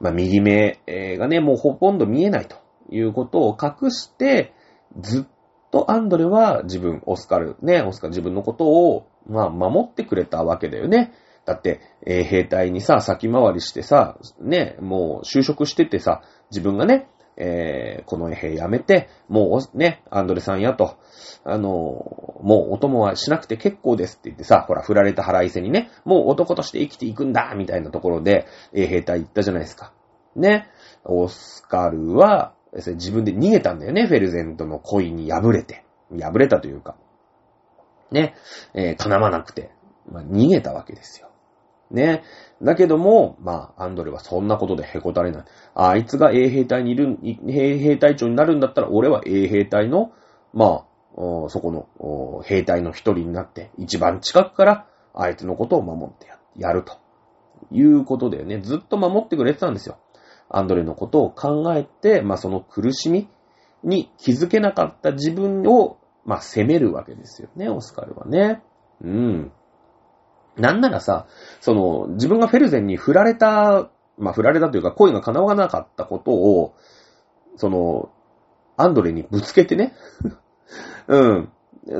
[0.00, 0.80] まあ、右目
[1.18, 2.56] がね、もうほとんど見えないと
[2.90, 4.52] いうことを隠して、
[5.00, 5.26] ずっ
[5.70, 11.12] とアンドレは自分、オスカル、ね、オスカル自分のことを、まあ、守ってくれたわけだよね。
[11.44, 20.96] だって、えー、兵隊にさ、先回りしてさ、ね、もう就職しててさ、自分がね、えー、この兵やめて、もうね、アンドレさんやと、
[21.44, 21.68] あの、
[22.42, 29.92] もうお供はしなくて結構ですって言ってさ、ほら、振られた腹いせにね、もう男として生きていくんだみたいなところで、衛兵隊行ったじゃないですか。
[30.34, 30.68] ね。
[31.04, 35.84] オスカルは、自分で逃げたんだよね、フェルゼントの恋に敗れて。
[36.10, 36.96] 敗れたというか。
[38.10, 38.34] ね。
[38.74, 39.70] えー、叶わなくて、
[40.10, 41.30] まあ、逃げたわけですよ。
[41.90, 42.22] ね。
[42.62, 45.44] だけども、まあ、アンドレはそんなことでへこたれない。
[45.74, 50.12] あいつが衛兵隊にいる、衛兵隊長になるんだったら、俺は衛兵隊の、
[50.52, 57.06] まあ、そこの兵隊の一人になって、一番近くからあいつのことを守ってやると。
[57.70, 59.98] いうことでね、ずっと守ってくれてたんですよ。
[60.48, 63.28] アンドレのことを考えて、まあその苦しみ、
[63.82, 68.62] に気づけなかった自分を、まあ、責めるわけですよね、オスカルはね。
[69.02, 69.52] うん。
[70.56, 71.26] なんならさ、
[71.60, 76.74] その、自分がフェルゼンに振られた、まあ、振られたというか、恋が叶わなかったことを、
[77.56, 78.10] その、
[78.76, 79.94] アンドレにぶつけてね。
[81.08, 81.52] うん。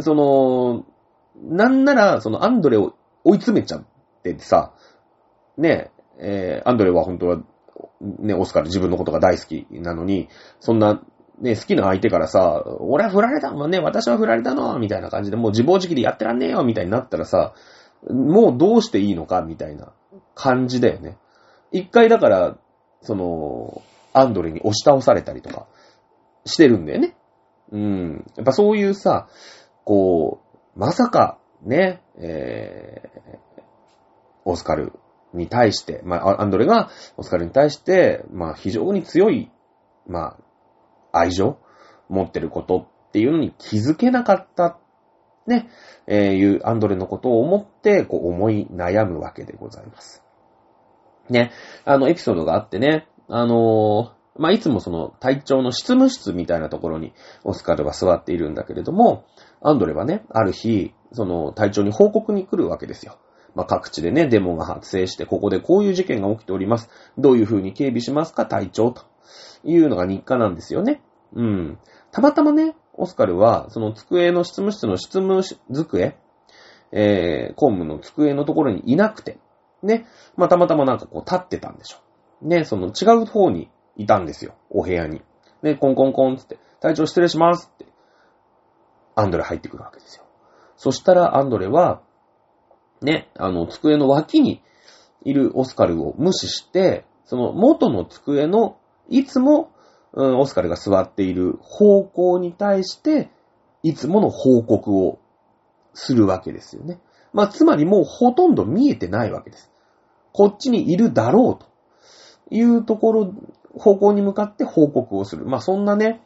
[0.03, 0.85] その、
[1.43, 3.85] なんなら、そのアンドレを追い詰めちゃっ
[4.23, 4.73] てさ、
[5.57, 7.43] ねえ、えー、アンドレは本当は、
[8.01, 10.29] ね、オスカル自分のことが大好きなのに、
[10.61, 11.03] そんな、
[11.41, 17.55] ね、好きな相手からさ、俺は振られたもんね、私は振られたのみたいな感じで、もう自暴自棄でやってらんねえよみたいになったらさ、
[18.09, 19.93] もうどうしていいのかみたいな
[20.35, 21.19] 感じだよね。
[21.73, 22.57] 一回だから、
[23.03, 25.67] その、アンドレに押し倒されたりとか
[26.47, 27.17] してるんだよね。
[27.71, 28.25] うん。
[28.37, 29.29] やっぱそういうさ、
[29.85, 30.41] こ
[30.75, 33.71] う、まさか、ね、えー、
[34.45, 34.93] オスカル
[35.35, 39.51] に対して、まあ、アンドレがオスカルに対して、まあ、非常に強い、
[40.07, 40.46] まあ、
[41.19, 41.59] 愛情
[42.09, 44.79] 持ってることっていうのに気づけなかった
[45.47, 45.69] ね、
[46.07, 50.23] えー、いうアンドレのことを思って、こう思い悩むわけでございます。
[51.31, 51.53] ね、
[51.85, 59.25] あの、エピソードがあってね、あのー、まあ、いつもその隊長の執務室みたいなところにオスカルは座っているんだけれども、
[59.63, 63.19] アンドレはね、ある日、その隊長に報告に来るわけですよ。
[63.55, 66.91] まあ、各地でね、デモが発生して、ここでこういう事件が起きております。
[67.17, 69.03] どういう風に警備しますか、隊長と
[69.65, 71.03] いうのが日課なんですよね。
[71.35, 71.79] うん。
[72.13, 76.17] たまたまね、オスカルは、その机の執務室の執務机、
[76.93, 79.39] えー、公務の机のところにいなくて、
[79.83, 81.99] ね、まあ、たまたまなんかこう立ってたんでしょ。
[82.43, 85.23] ね、その違う方にいたんですよ、お部屋に。
[85.63, 87.87] ね、コンコンコンつって、隊長失礼しますって、
[89.15, 90.25] アンドレ入ってくるわけですよ。
[90.77, 92.03] そしたらアンドレは、
[93.03, 94.63] ね、あの、机の脇に
[95.23, 99.71] いるオスカルを無視して、その元の机のいつも
[100.17, 103.31] うん、オスカルが座っている方向に対して、
[103.83, 105.19] いつもの報告を
[105.93, 106.99] するわけですよね。
[107.35, 109.71] まあ、つまりもうほとんど見えてないわけです。
[110.33, 111.67] こっちにいるだろうと
[112.51, 113.35] いうところ、
[113.79, 115.45] 方向に向かって報告をする。
[115.45, 116.23] まあ、そんなね、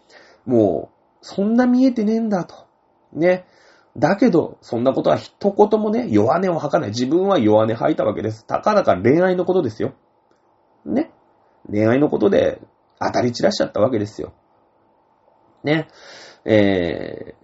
[0.47, 2.55] もう、そんな見えてねえんだと。
[3.13, 3.45] ね。
[3.97, 6.89] だけど、そんなことは一言もね、弱音を吐かない。
[6.91, 8.47] 自分は弱音吐いたわけです。
[8.47, 9.95] たかだか恋愛のことですよ。
[10.87, 11.11] ね。
[11.69, 12.61] 恋愛のことで、
[13.01, 14.33] 当たり散らしちゃったわけですよ。
[15.65, 15.89] ね。
[16.45, 17.35] え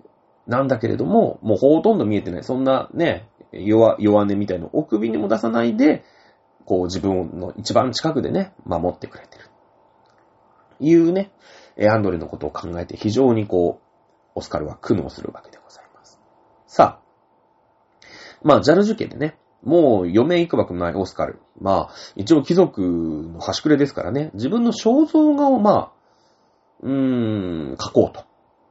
[0.47, 2.45] ー、なんだけれども、もうほとんど見えてない。
[2.45, 6.05] そんなね、弱、弱音みたいのお首にも出さないで、
[6.65, 9.45] こう自分の一番近くでね、守ってくれてる。
[10.81, 11.31] いうね、
[11.89, 13.87] アンドレのことを考えて非常にこう、
[14.35, 16.21] オスカルは苦悩するわけでございます。
[16.67, 17.07] さあ、
[18.43, 21.41] まあ、ジャルジュ家でね、もう余命いくばくないオスカル。
[21.61, 25.93] まあ、一応貴族の端くれですからね、自分の肖像画をまあ、
[26.83, 28.25] うーん、描こうと。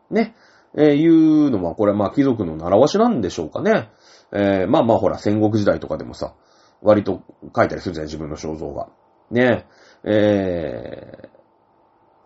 [0.10, 0.36] ね。
[0.78, 3.90] えー、いうのは、これまあ貴族の習わしなんでしょうかね。
[4.32, 6.34] えー、まあまあほら、戦国時代とかでもさ、
[6.82, 8.88] 割と描いたりするじゃない、自分の肖像画。
[9.32, 9.68] ね。
[10.06, 11.30] え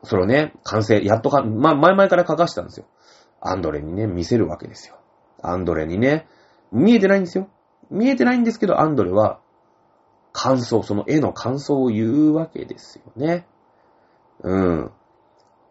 [0.03, 2.85] ー、それをね、完成、やっとか、まあ前々から描かしたんですよ。
[3.41, 4.99] アンドレにね、見せるわけですよ。
[5.41, 6.27] アンドレにね、
[6.71, 7.49] 見えてないんですよ。
[7.89, 9.39] 見えてないんですけど、アンドレは、
[10.31, 13.47] 感想、その絵の感想を言うわけですよね。
[14.43, 14.91] うん。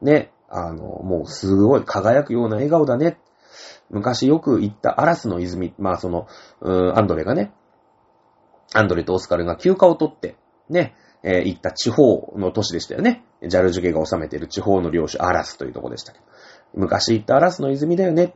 [0.03, 3.19] ね、あの、もうすごい輝くような笑顔だね。
[3.91, 6.27] 昔よく言ったアラスの泉、まあその、
[6.61, 7.53] うん、アンドレがね、
[8.75, 10.37] アンドレとオスカルが休暇を取って、
[10.69, 13.25] ね、えー、行った地方の都市でしたよね。
[13.47, 16.25] ジャルジュゲが治めている地方の領主、アラスというとこでしたけど。
[16.75, 18.35] 昔行ったアラスの泉だよね。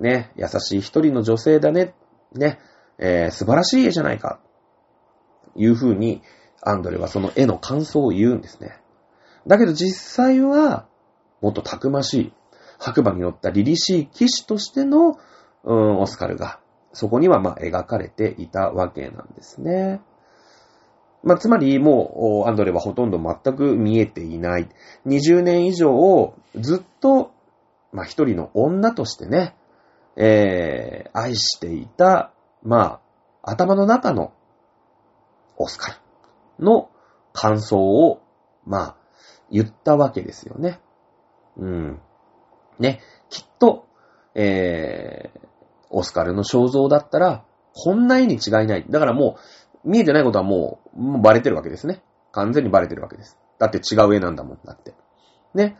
[0.00, 1.94] ね、優しい一人の女性だね。
[2.32, 2.58] ね、
[2.98, 4.40] えー、素晴らしい絵じゃないか。
[5.56, 6.22] いう風に、
[6.62, 8.78] アンドレはその絵の感想を言うんですね。
[9.46, 10.86] だけど実際は、
[11.40, 12.32] もっとたくましい、
[12.78, 15.18] 白馬に乗った凛々しい騎士としての、
[15.64, 16.60] うん、オスカルが、
[16.92, 20.00] そこにはまあ描かれていたわけなんですね。
[21.22, 24.68] まあ、つまりもう、アンドレはほとんど全く見えていない。
[25.06, 27.32] 20年以上をずっと、
[27.92, 29.56] まあ、一人の女としてね、
[30.16, 32.33] えー、愛していた
[32.64, 33.00] ま
[33.42, 34.32] あ、頭の中の
[35.56, 35.92] オスカ
[36.58, 36.90] ルの
[37.32, 38.22] 感想を、
[38.64, 38.96] まあ、
[39.50, 40.80] 言ったわけですよね。
[41.56, 42.00] うん。
[42.78, 43.86] ね、きっと、
[44.34, 45.46] えー、
[45.90, 48.86] オスカルの肖像だったら、こんな絵に違いない。
[48.88, 49.36] だからも
[49.84, 52.02] う、見えてないことはもう、もうバレてるわけですね。
[52.32, 53.38] 完全にバレてるわけです。
[53.58, 54.94] だって違う絵なんだもんだって。
[55.54, 55.78] ね。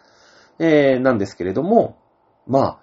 [0.59, 1.97] えー、なんですけれども、
[2.47, 2.79] ま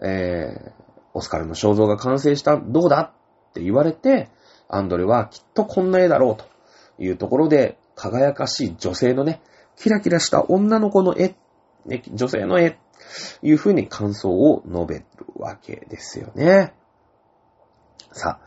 [0.00, 0.82] あ、えー、
[1.14, 3.12] オスカルの肖像が完成した、どうだ
[3.52, 4.30] って言われて、
[4.68, 6.46] アンドレはきっとこんな絵だろうと
[6.98, 9.42] いうところで、輝かしい女性のね、
[9.76, 11.34] キラキラした女の子の絵、
[11.84, 12.78] ね、女性の絵、
[13.42, 15.04] いうふうに感想を述べる
[15.36, 16.72] わけですよね。
[18.12, 18.46] さあ、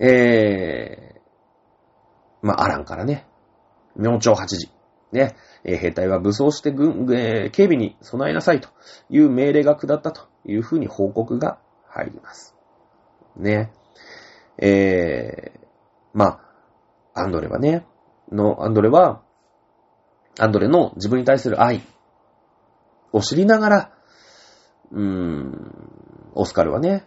[0.00, 3.26] えー、まあ、アランからね、
[3.94, 4.70] 明朝8時、
[5.12, 8.70] ね、えー、兵隊は武装して軍、えー、警備に備えなさいと
[9.10, 12.56] いう命令が下ったというふうに報告が入ります。
[13.36, 13.70] ね。
[14.58, 15.60] えー、
[16.12, 16.40] ま
[17.14, 17.86] あ、アンドレはね、
[18.30, 19.22] の、アンドレは、
[20.38, 21.82] アンドレの自分に対する愛
[23.12, 23.92] を知りながら、
[24.90, 27.06] うーん、オスカルはね、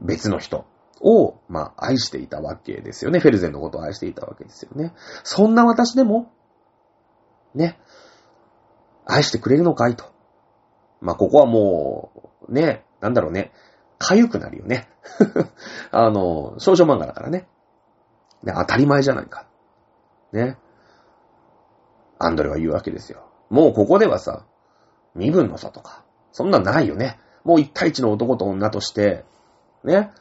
[0.00, 0.66] 別の人
[1.00, 3.18] を、まあ、愛していたわけですよね。
[3.18, 4.92] フェルゼンのことを愛していたわけですよね。
[5.22, 6.30] そんな私でも、
[7.54, 7.78] ね、
[9.06, 10.04] 愛してくれるのかいと。
[11.00, 13.52] まあ、ここはもう、ね、なんだろうね、
[13.98, 14.88] かゆくなるよね。
[15.90, 17.48] あの、少女漫画だからね。
[18.42, 19.46] ね、当たり前じゃないか。
[20.32, 20.58] ね。
[22.18, 23.26] アンドレは言うわけですよ。
[23.50, 24.44] もうここではさ、
[25.14, 27.18] 身分の差とか、そんなんないよね。
[27.44, 29.24] もう一対一の男と女として、
[29.84, 30.12] ね。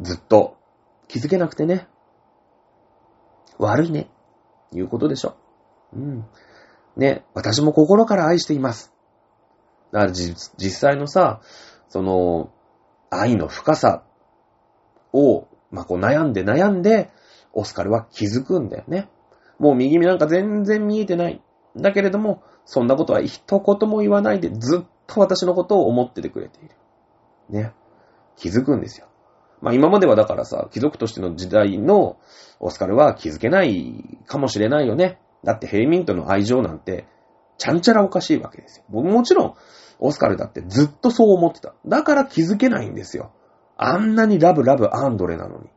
[0.00, 0.56] ずっと
[1.08, 1.88] 気づけなくてね。
[3.58, 4.10] 悪いね。
[4.72, 5.36] いうことでしょ。
[5.92, 6.24] うん。
[6.96, 8.92] ね、私も心から愛しています。
[9.92, 11.40] だから実際のさ、
[11.90, 12.50] その、
[13.10, 14.04] 愛の深さ
[15.12, 17.10] を、まあ、こう悩んで悩んで、
[17.52, 19.08] オスカルは気づくんだよね。
[19.58, 21.42] もう右目なんか全然見えてない。
[21.76, 26.74] だけれども、そんなことは一言も言わないでずっと私のことを思っててくれている。
[27.50, 27.72] ね。
[28.36, 29.08] 気づくんですよ。
[29.60, 32.18] まあ今まではだからさ、貴族としての時代の
[32.60, 35.18] オスカルは気づけないかもしれないよね。
[35.42, 37.06] だって平民との愛情なんて、
[37.58, 38.84] ちゃんちゃらおかしいわけですよ。
[38.88, 39.54] 僕もちろん、
[40.00, 41.74] オスカルだってずっとそう思ってた。
[41.86, 43.32] だから気づけないんですよ。
[43.76, 45.70] あんなにラブラブアンドレなのに。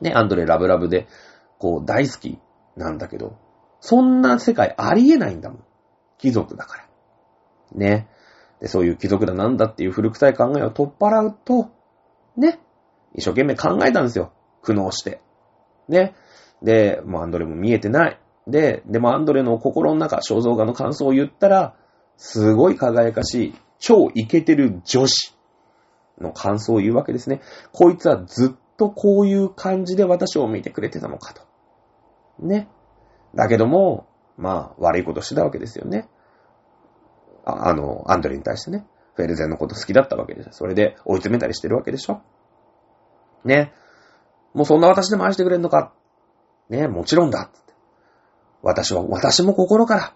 [0.00, 1.08] ね、アンドレラブラブで、
[1.58, 2.38] こう大好き
[2.76, 3.38] なんだけど、
[3.80, 5.64] そんな世界ありえないんだもん。
[6.18, 6.88] 貴族だから。
[7.74, 8.08] ね。
[8.60, 11.70] で、そういう貴族だなんだっていう古臭い考えを取っ払うと、
[12.36, 12.60] ね。
[13.14, 14.32] 一生懸命考えたんですよ。
[14.62, 15.20] 苦悩して。
[15.88, 16.14] ね。
[16.62, 18.20] で、もうアンドレも見えてない。
[18.46, 21.74] で、でもアンドレの心の中、肖像画の感想を言ったら、
[22.20, 25.34] すごい輝かしい、超イケてる女子
[26.20, 27.40] の感想を言うわけですね。
[27.72, 31.42] こいつはずっとこういう感じで私を見てくれてたのかと。
[32.38, 32.68] ね。
[33.34, 34.06] だけども、
[34.36, 36.10] まあ、悪いことしてたわけですよね。
[37.46, 38.86] ああの、アンドレに対してね。
[39.14, 40.50] フェルゼンのこと好きだったわけです。
[40.52, 42.20] それで追い詰めたりしてるわけでしょ。
[43.46, 43.72] ね。
[44.52, 45.94] もうそんな私でも愛してくれるのか。
[46.68, 47.50] ね、もちろんだ。
[48.62, 50.14] 私は、私も心から、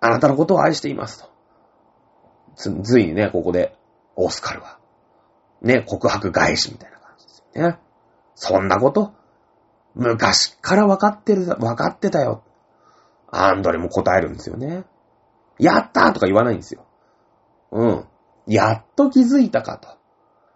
[0.00, 1.30] あなたのことを愛していますと。
[2.56, 3.76] つ、ついにね、ここで、
[4.16, 4.78] オスカルは、
[5.62, 7.78] ね、告白返しみたいな感じですよね。
[8.34, 9.12] そんなこと、
[9.94, 12.42] 昔から分かってる、分かってたよ。
[13.30, 14.84] アンドレも答えるんですよね。
[15.58, 16.86] やったーとか言わないんですよ。
[17.70, 18.04] うん。
[18.46, 19.88] やっと気づいたかと。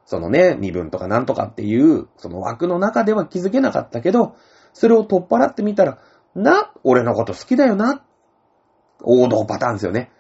[0.07, 4.37] そのね、身分とかなんとかっていう、その枠の中では気づけなかったけど、
[4.72, 5.98] それを取っ払ってみたら、
[6.35, 8.04] な、俺のこと好きだよな。
[9.02, 10.11] 王道パターンですよね。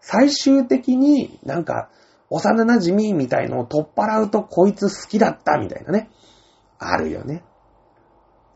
[0.00, 1.90] 最終的になんか、
[2.30, 6.10] 幼馴染みたいのを取っ払うとこいつ好きだったみたいなね。
[6.78, 7.44] あるよね。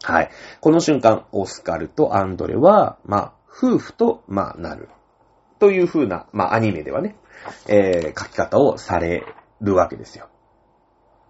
[0.03, 0.31] はい。
[0.61, 4.89] この瞬間、オスカルとアンドレは、まあ、夫婦と、まあ、なる。
[5.59, 7.17] という風な、まあ、アニメではね、
[7.69, 9.25] えー、書き方をされ
[9.61, 10.29] るわけですよ。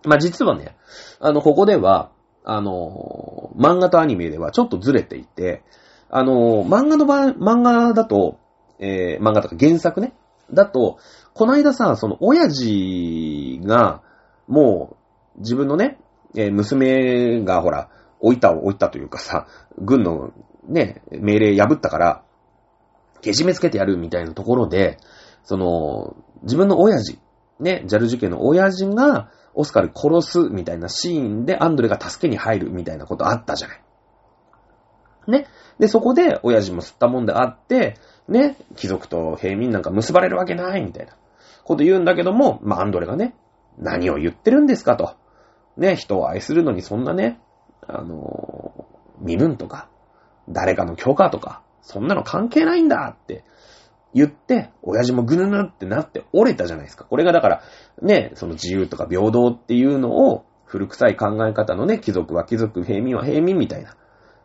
[0.05, 0.77] まあ、実はね、
[1.21, 2.11] あの、ここでは、
[2.45, 5.63] あの、漫画とアニメではちょっとずれていて、
[6.11, 8.38] あの、漫画の場合、漫画だと、
[8.79, 10.14] えー、漫画とか原作ね、
[10.53, 10.99] だと、
[11.35, 14.03] この間さ、その、親父が、
[14.47, 14.97] も
[15.37, 15.99] う、自分のね、
[16.35, 17.90] えー、娘がほら、
[18.21, 20.33] 置いた、置いたというかさ、軍の
[20.66, 22.23] ね、命令破ったから、
[23.21, 24.99] けじめつけてやるみたいなところで、
[25.44, 27.18] その、自分の親父、
[27.61, 33.83] ね、ジャル事件の親父が、オスカル殺すみたいなシーンでアンドレが助けに入るみたいなことあったじゃない。
[35.27, 35.47] ね。
[35.79, 37.97] で、そこで親父も吸ったもんであって、
[38.29, 41.16] ね、貴族と平民なんか結ばれるわけないみたいな
[41.64, 43.35] こと言うんだけども、まあ、アンドレがね、
[43.79, 45.16] 何を言ってるんですかと。
[45.76, 47.39] ね、人を愛するのにそんなね、
[47.87, 49.89] あのー、身分とか、
[50.49, 53.45] 誰かの許可とか、そんなの関係ないんだって
[54.14, 57.05] 言って、親父もぐぬぬってなって折れたじゃないですか。
[57.05, 57.62] これがだから、
[58.03, 63.97] ね、その自由とか平等っていうのを、古臭い考え方のね、貴族は貴族、平民は平民みたいな、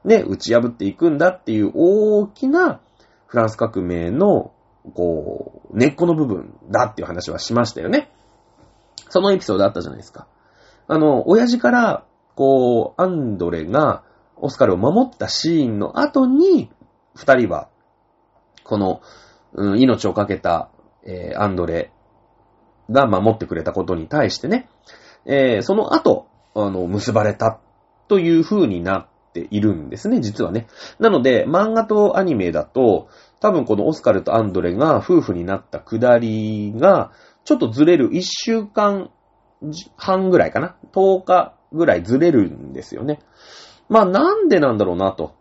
[0.06, 2.82] ね、打ち破っていくんだっていう大きな
[3.28, 4.52] フランス革命の、
[4.94, 8.12] こう、根っこの部分だっていう話はしましたよね。
[9.10, 10.28] そのエピソードあったじゃないですか。
[10.88, 14.04] あの、親父から、こう、アンドレが
[14.36, 16.70] オスカルを守ったシーンの後に、
[17.16, 17.70] 二人は、
[18.64, 19.02] この、
[19.54, 20.70] うん、命をかけた、
[21.06, 21.92] えーアンドレ
[22.90, 24.68] が守ってくれたことに対してね、
[25.26, 27.60] えーその後、あの、結ばれた
[28.08, 30.68] という風になっているんですね、実はね。
[31.00, 33.10] なので、漫画とアニメだと、
[33.40, 37.12] 多分このオスカルとアンドレが夫婦になったくだりが、
[37.44, 39.10] ちょっとずれる1週間
[39.98, 43.20] 半ぐらいかな ?10 日ぐらいずれるんですよね。
[43.90, 45.36] まあなんでなんだろうなと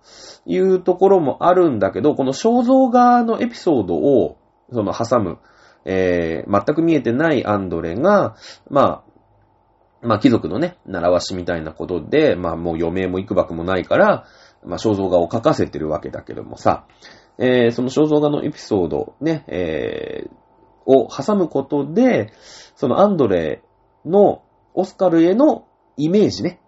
[0.47, 4.37] いうところもあるんだけど、この肖像画のエピソードを
[4.73, 5.39] その挟む、
[5.85, 8.37] えー、全く見えてないアンドレが、
[8.69, 9.12] まあ、
[10.03, 14.27] まあ貴族のね、習わしみたいなことで、まあもう余命も幾ばくもないから、
[14.65, 16.87] まあ肖像画を描かせてるわけだけどもさ、
[17.39, 20.31] えー、その肖像画のエピソードね、えー、
[20.87, 22.33] を挟むことで、
[22.75, 23.63] そのアンドレ
[24.05, 24.43] の
[24.75, 26.61] オスカルへのイメージね。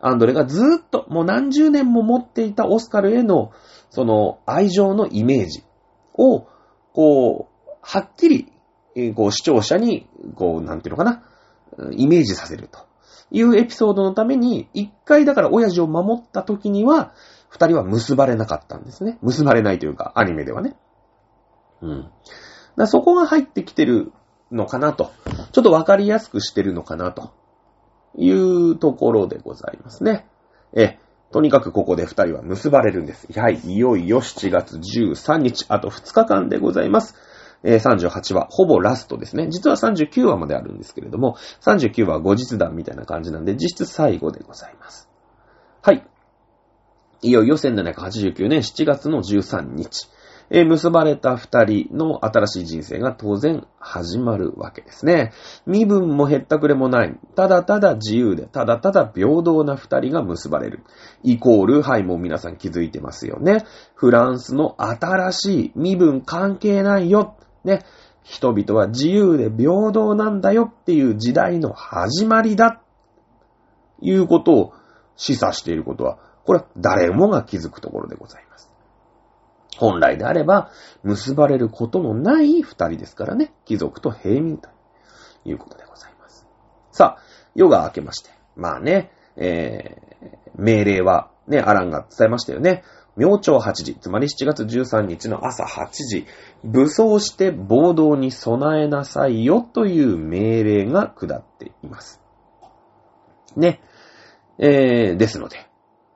[0.00, 3.50] アンドレがずーっともう何十年も持っていたオスカルへの
[3.90, 5.64] その愛情のイメージ
[6.14, 6.46] を、
[6.92, 8.52] こう、はっきり、
[9.14, 11.22] こう視聴者に、こう、なんていうのかな、
[11.92, 12.80] イメージさせると
[13.30, 17.12] いうエピソードのために、一回だから親父を守った時には、
[17.48, 19.18] 二人は結ばれなかったんですね。
[19.22, 20.76] 結ばれないというか、アニメではね。
[21.80, 22.10] うん。
[22.76, 24.12] だそこが入ってきてる
[24.50, 25.10] のかなと。
[25.52, 27.32] ちょっとわかりやすくしてるのかなと
[28.16, 30.26] いうところでございますね。
[30.74, 30.98] え、
[31.30, 33.28] とにかくここで二人は結ばれるんです。
[33.38, 37.14] はい、いよいよ7月13日、あと2日間でございます。
[37.62, 39.48] え38話、ほぼラストですね。
[39.48, 45.08] 実は39話まであるんですけれども、39話は後日談みたいな感じなんで、実質最後でございます。
[45.82, 46.06] はい。
[47.22, 50.08] いよいよ1789年7月の13日、
[50.50, 55.32] え結ばれた二人の新しい人生が当然始まるわけですね。
[55.66, 57.18] 身分も減ったくれもない。
[57.34, 60.84] ただただ自由で、ただただ平等な二人が結ばれる。
[61.22, 63.64] イコール、はい、もう皆さん気づいてますよね。
[63.94, 67.36] フランスの新しい身分関係ないよ。
[67.64, 67.84] ね。
[68.22, 72.82] 人々は自由で平等なんだよっていう時代の始まりだ。
[74.00, 74.72] いうことを
[75.16, 78.70] 示唆していることは、これは誰もが気づくところでございます。
[79.76, 80.70] 本来であれば、
[81.02, 83.52] 結ばれることのない二人ですからね。
[83.64, 84.68] 貴族と平民と
[85.44, 86.46] いうことでございます。
[86.92, 87.22] さあ、
[87.54, 88.30] 夜が明けまして。
[88.56, 92.82] まあね、えー、命令は、ね、アランが伝えましたよね。
[93.18, 96.26] 明朝8時、つまり7月13日の朝8時、
[96.64, 102.22] 武装して暴動に備えなさいよという命令が下っています。
[103.56, 103.80] ね。
[104.58, 105.68] えー、ですので、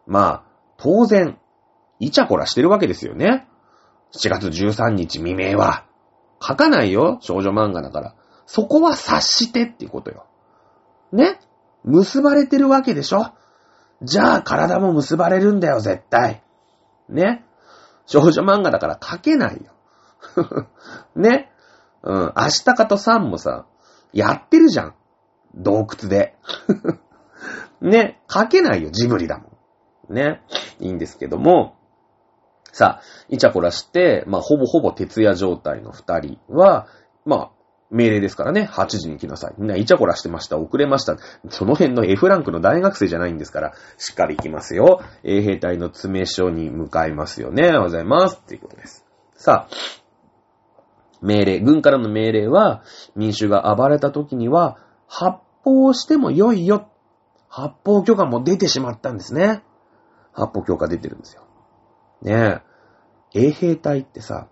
[0.07, 0.43] まあ、
[0.77, 1.39] 当然、
[1.99, 3.49] イチャコラしてるわけですよね。
[4.15, 5.87] 7月13日未明は。
[6.41, 8.15] 書かないよ、少女漫画だから。
[8.47, 10.27] そこは察してっていうことよ。
[11.13, 11.39] ね
[11.85, 13.33] 結ばれてるわけでしょ
[14.03, 16.43] じゃあ体も結ばれるんだよ、絶対。
[17.13, 17.45] ね
[18.07, 19.73] 少女漫画だから書けないよ。
[21.17, 21.51] ね
[22.03, 23.67] うん、明日かとさんもさ、
[24.13, 24.95] やってるじゃん。
[25.55, 26.37] 洞窟で。
[27.81, 29.45] ね書けないよ、ジブリだも
[30.11, 30.15] ん。
[30.15, 30.43] ね
[30.81, 31.77] いいんですけども、
[32.73, 36.87] さあ、イチャコラして、まあ、ほぼほぼ徹夜状態の二人は、
[37.25, 37.51] まあ、
[37.93, 39.55] 命令ですからね、8時に来なさい。
[39.59, 41.19] みんなイチャコラしてました、遅れました。
[41.51, 45.03] その辺の F ランクの大学生じゃないんですから、しっかり行きますよ。
[45.23, 47.65] 衛兵隊の詰め所に向かいますよね。
[47.65, 48.41] おはようございます。
[48.43, 49.05] っていうことです。
[49.37, 49.75] さあ、
[51.21, 52.83] 命令、軍からの命令は、
[53.15, 56.89] 民衆が暴れた時には、発砲しても良いよ。
[57.49, 59.63] 発砲許可も出てしまったんですね。
[60.33, 61.43] 発砲許可出てるんですよ。
[62.23, 62.63] ね
[63.35, 63.43] え。
[63.49, 64.49] 衛兵隊ってさ、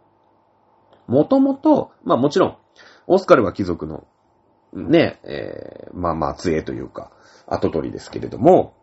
[1.07, 2.57] もともと、まあもちろん、
[3.13, 4.07] オスカルは貴族の、
[4.73, 7.11] ねえ、ーまあまあ、末裔というか、
[7.49, 8.75] 後取りですけれども、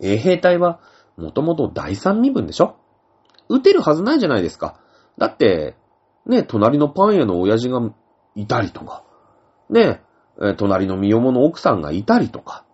[0.00, 0.80] 衛兵隊は、
[1.18, 2.76] もともと第三身分でしょ？
[3.50, 4.80] 撃てるはずないじゃないですか。
[5.18, 5.76] だって、
[6.24, 7.80] ね、隣のパン屋の親父が
[8.34, 9.04] いたりとか、
[9.68, 10.00] ね、
[10.56, 12.64] 隣の身重の奥さんがいたりとか、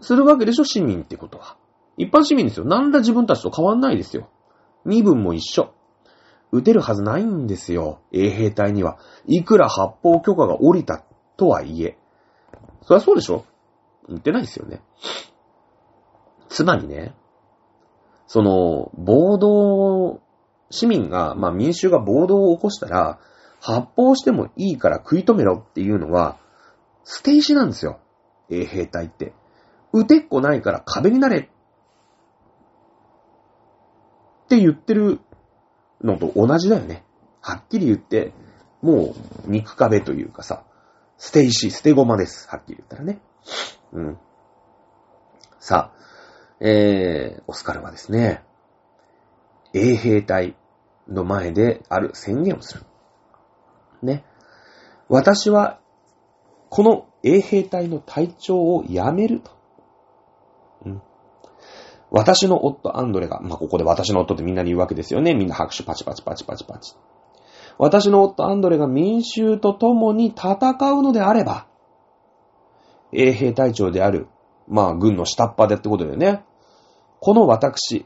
[0.00, 1.58] するわけでしょ、市民ってことは。
[1.98, 2.64] 一般市民ですよ。
[2.64, 4.30] なんだ自分たちと変わんないですよ。
[4.86, 5.74] 身分も一緒。
[6.52, 8.00] 撃てるはずないんですよ。
[8.12, 8.98] 衛兵隊には。
[9.26, 11.02] いくら発砲許可が下りた
[11.36, 11.96] とはいえ。
[12.82, 13.46] そりゃそうでしょ
[14.08, 14.82] 撃てないですよね。
[16.48, 17.14] つまりね、
[18.26, 20.20] その、暴動、
[20.70, 23.18] 市民が、まあ民衆が暴動を起こしたら、
[23.60, 26.36] 発砲してもいいから食い止めろっていうのは、
[27.04, 28.00] 捨て石なんですよ。
[28.50, 29.32] 衛兵隊って。
[29.92, 31.42] 撃てっこないから壁になれっ
[34.48, 35.20] て言ってる
[36.02, 37.04] のと同じだよね。
[37.40, 38.32] はっきり言って、
[38.82, 39.14] も
[39.46, 40.64] う肉壁というかさ、
[41.18, 42.48] 捨て石、捨て駒です。
[42.48, 43.20] はっきり言ったらね。
[43.92, 44.18] うん。
[45.60, 46.02] さあ、
[46.60, 48.42] えー、オスカルはですね、
[49.72, 50.56] 衛兵隊
[51.08, 52.84] の前である宣言をする。
[54.02, 54.24] ね。
[55.08, 55.80] 私は、
[56.68, 59.50] この衛兵隊の隊長を辞めると。
[60.86, 61.02] うん。
[62.14, 65.34] 私の夫アンドレが、まあ、ここで私の夫ってみんなに言うわけですよね。
[65.34, 66.94] みんな拍手パチパチパチパチパチ。
[67.78, 70.58] 私の夫アンドレが民衆と共に戦
[70.92, 71.66] うのであれば、
[73.12, 74.28] 衛兵隊長である、
[74.68, 76.44] まあ、軍の下っ端でってことだよね。
[77.18, 78.04] この私、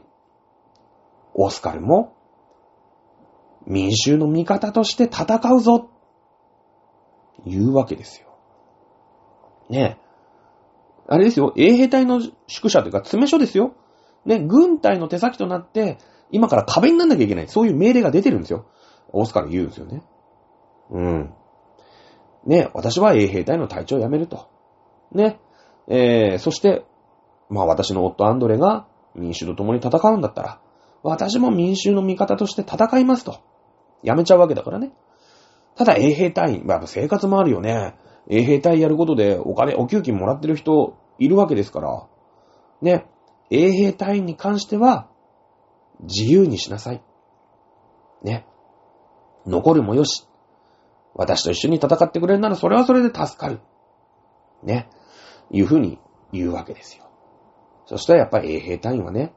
[1.33, 2.15] オスカルも、
[3.65, 5.89] 民衆の味方として戦うぞ、
[7.45, 8.27] 言うわけですよ。
[9.69, 10.07] ねえ。
[11.09, 13.73] あれですよ、衛兵隊の宿舎というか、詰め所ですよ。
[14.27, 15.97] ね、軍隊の手先となって、
[16.31, 17.47] 今から壁になんなきゃいけない。
[17.47, 18.65] そういう命令が出てるんですよ。
[19.13, 20.03] オスカル言うんですよね。
[20.91, 21.33] うん。
[22.45, 24.49] ね、私は衛兵隊の隊長を辞めると。
[25.13, 25.39] ね。
[25.87, 26.85] えー、そして、
[27.49, 30.59] まあ私の夫アンドレが民衆と共に戦うんだったら、
[31.03, 33.39] 私も民衆の味方として戦いますと。
[34.03, 34.91] 辞めちゃうわけだからね。
[35.75, 37.95] ただ衛兵隊員、まあ生活もあるよね。
[38.29, 42.07] 衛兵隊やることでお金、お給金もらってる人いるわけですから。
[42.81, 43.05] ね。
[43.49, 45.09] 衛兵隊員に関しては、
[46.01, 47.01] 自由にしなさい。
[48.23, 48.45] ね。
[49.45, 50.27] 残るもよし。
[51.15, 53.59] 私と一緒に戦ってくれるならそれはそれで助かる。
[54.63, 54.89] ね。
[55.49, 55.99] いうふうに
[56.31, 57.09] 言うわけですよ。
[57.85, 59.33] そしたらやっぱり衛兵隊員はね、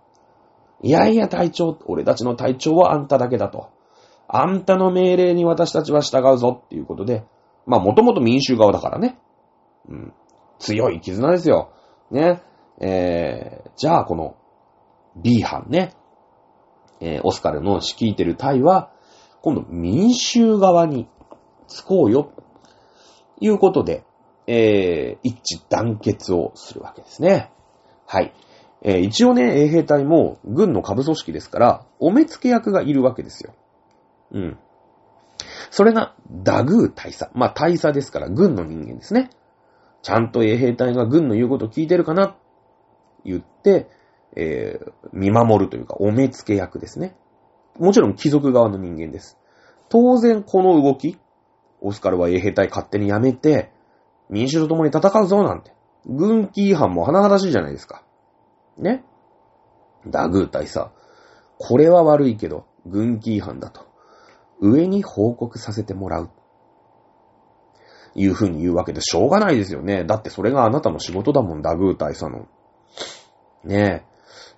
[0.82, 3.70] いやいや隊長、俺たちの隊長はあんただけだと。
[4.28, 7.24] あんたの命令に私たちは従うぞっていうことで、
[7.66, 9.18] まあもともと民衆側だからね。
[9.88, 10.12] うん。
[10.58, 11.72] 強い絆ですよ。
[12.11, 12.42] ね。
[12.81, 14.37] えー、じゃあこの
[15.16, 15.95] B 班ね、
[17.01, 18.91] えー、オスカルの率いてる隊は、
[19.43, 21.09] 今度民衆側に
[21.66, 22.33] つこうよ、
[23.41, 24.05] いうことで、
[24.47, 27.51] えー、一致団結をするわけですね。
[28.07, 28.35] はい。
[28.83, 33.55] えー、一応ね、衛兵隊も軍の下部組織ですから、お目付け役がいるわけですよ。
[34.33, 34.59] うん。
[35.70, 37.31] それが、ダグー大佐。
[37.35, 39.31] まあ、大佐ですから、軍の人間ですね。
[40.03, 42.37] ちゃんと衛兵隊が軍の言うことを聞いてるかな
[43.25, 43.89] 言って、
[44.37, 47.16] えー、見守るというか、お目付け役ですね。
[47.79, 49.39] もちろん貴族側の人間です。
[49.89, 51.18] 当然この動き、
[51.81, 53.73] オスカルは衛兵隊勝手にやめて、
[54.29, 55.73] 民主と共に戦うぞなんて。
[56.07, 58.05] 軍機違反も甚だしいじゃないですか。
[58.79, 59.05] ね。
[60.07, 60.89] ダグー大佐。
[61.59, 63.87] これは悪いけど、軍機違反だと。
[64.61, 66.31] 上に報告させてもらう。
[68.14, 70.05] いうふうに言うわけでしょうがないですよね。
[70.05, 72.49] だってそれがあなたの仕事だもん、ダグー大佐の。
[73.64, 74.11] ねえ。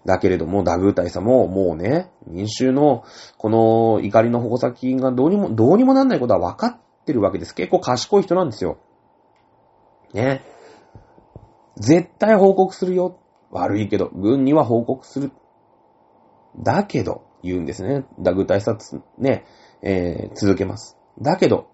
[0.04, 3.04] だけれども、ダグー大佐も、もうね、民衆の、
[3.38, 7.54] この怒りの矛先がどうにも、どうにもなんないことは分かってるわけです。
[7.54, 8.78] 結構賢い人なんですよ。
[10.12, 10.42] ね。
[11.76, 13.18] 絶対報告するよ。
[13.50, 15.30] 悪いけど、軍には報告する。
[16.58, 18.04] だけど、言うんですね。
[18.18, 19.44] ダグー大佐、ね、
[19.82, 20.96] えー、続けます。
[21.20, 21.68] だけど、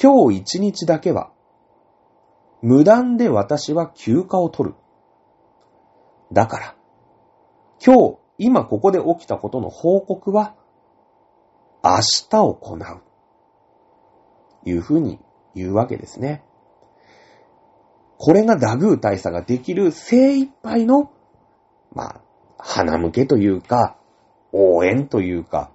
[0.00, 1.30] 今日一日だけは、
[2.62, 4.76] 無断で私は休暇を取る。
[6.34, 6.76] だから、
[7.84, 10.54] 今日、今ここで起きたことの報告は、
[11.82, 13.04] 明日行う。
[14.66, 15.20] いうふうに
[15.54, 16.42] 言うわけですね。
[18.18, 21.12] これがダグー大佐ができる精一杯の、
[21.92, 22.20] まあ、
[22.58, 23.96] 花向けというか、
[24.52, 25.70] 応援というか、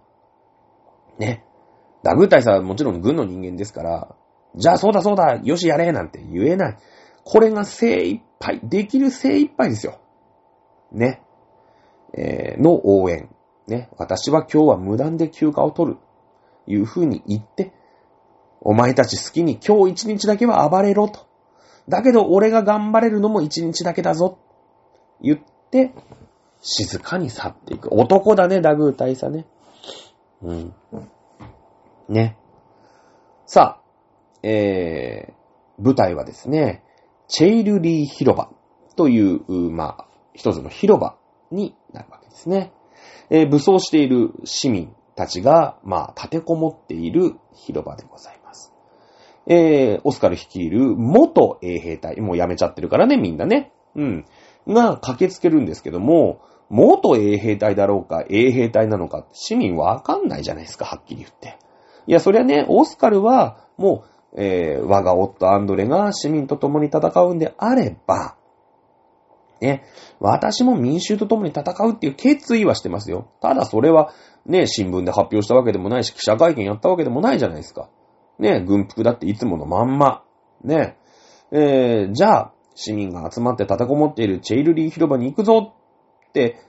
[1.20, 1.46] ね。
[2.04, 4.16] ダグー大佐はもちろん軍の人間ですから、
[4.56, 6.78] じゃあそうだそうだ、よしやれなんて言えない。
[7.24, 10.00] これが精一杯、できる精一杯ですよ。
[10.92, 11.22] ね。
[12.14, 13.30] えー、の応援。
[13.68, 13.90] ね。
[13.98, 15.98] 私は今日は無断で休暇を取る。
[16.68, 17.74] いう風に言って、
[18.62, 21.28] お前たち好きに今日一日だけは暴れろと。
[21.88, 24.38] だけど俺が頑張れるのも一日だけだぞ。
[25.22, 25.40] 言っ
[25.72, 25.94] て、
[26.62, 27.94] 静かに去っていく。
[27.94, 29.46] 男だね、ダグー大佐ね。
[30.42, 30.74] うん。
[32.08, 32.38] ね。
[33.46, 33.82] さあ、
[34.44, 36.84] えー、舞台はですね、
[37.28, 38.52] チェイルリー広場
[38.96, 41.18] という、まあ、一つの広場
[41.52, 42.72] になるわけですね。
[43.30, 48.74] えー、武装している市民たちが、まあ、立てこもっている広場でございます。
[49.48, 53.72] えー、オスカル率いる元衛兵隊、もう辞めちゃってるからね、みんなね。
[53.96, 54.26] うん。
[54.68, 61.58] が駆けつけるんですけども、元衛兵隊だろうか、衛兵隊なのか、市民わかんないじゃないですか、はっきり言って。
[62.06, 64.04] いや、そりゃね、オスカルは、も
[64.36, 68.36] う、えー、我が夫アンドレが市民と共に戦うんであれば、
[69.62, 69.84] ね、
[70.20, 73.30] 私も民衆と共に戦うっていう決意はしてますよ。
[73.42, 74.14] ただそれは、
[74.46, 77.90] ね、新聞で発表したわけでもないし、記者会見やったわけでもないじゃないですか。
[78.40, 80.24] ね、軍服だっていつものまんま。
[80.64, 80.98] ね、
[81.52, 85.74] えー、じゃあ、市民が集まって立てこもっているチェイルリー広場に行くぞ
[86.30, 86.62] って、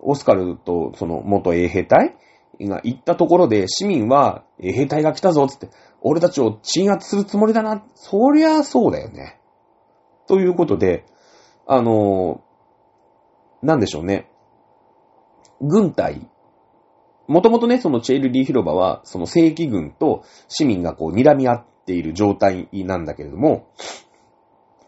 [0.00, 2.16] オスカルとその元衛兵隊
[2.60, 5.70] が行ったところで市民は、え兵隊が来たぞ、つって、
[6.00, 7.84] 俺たちを鎮圧するつもりだな。
[7.94, 9.40] そりゃそうだよね。
[10.26, 11.06] ということで、
[11.70, 12.42] あの、
[13.62, 14.30] なんでしょうね。
[15.60, 16.26] 軍隊。
[17.26, 23.68] もともとね、そのチェイルリー広場は、その正規軍と市民がこう睨み合っている状態なんだけれども、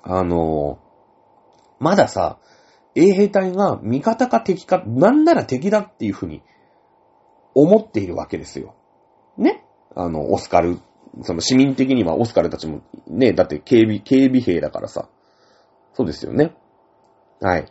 [0.02, 0.78] あの、
[1.78, 2.38] まださ、
[2.94, 6.42] 衛兵隊が味方か敵か、なんなら敵だっていうふうに
[7.54, 8.74] 思っているわけですよ。
[9.36, 9.66] ね？
[9.94, 10.78] あの、オスカル、
[11.22, 15.10] その市民的にはオスカルたちも、ね、だって警備、警備兵だからさ。
[15.92, 16.54] そうですよね。
[17.40, 17.66] はい。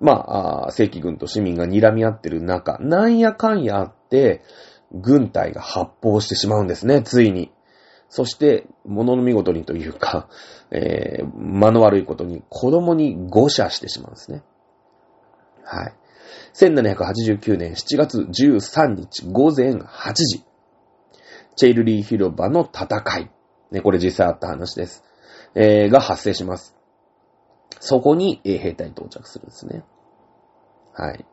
[0.00, 4.42] まあ、あ正規軍と市民が睨み合ってる中、なんやかんやあって、
[4.92, 7.52] 軍隊が発砲してしまうんですね、ついに。
[8.08, 10.28] そして、物の見事にというか、
[10.70, 14.42] えー、間の悪いことに子供に誤射してしまうんですね。
[15.64, 15.94] はい。
[16.54, 20.44] 1789年7月13日午前8時。
[21.56, 23.30] チェイルリー広場の戦い。
[23.70, 25.02] ね、これ実際あった話です。
[25.54, 26.75] えー、が発生します。
[27.80, 29.84] そこに衛兵隊到着するんですね。
[30.92, 31.24] はい。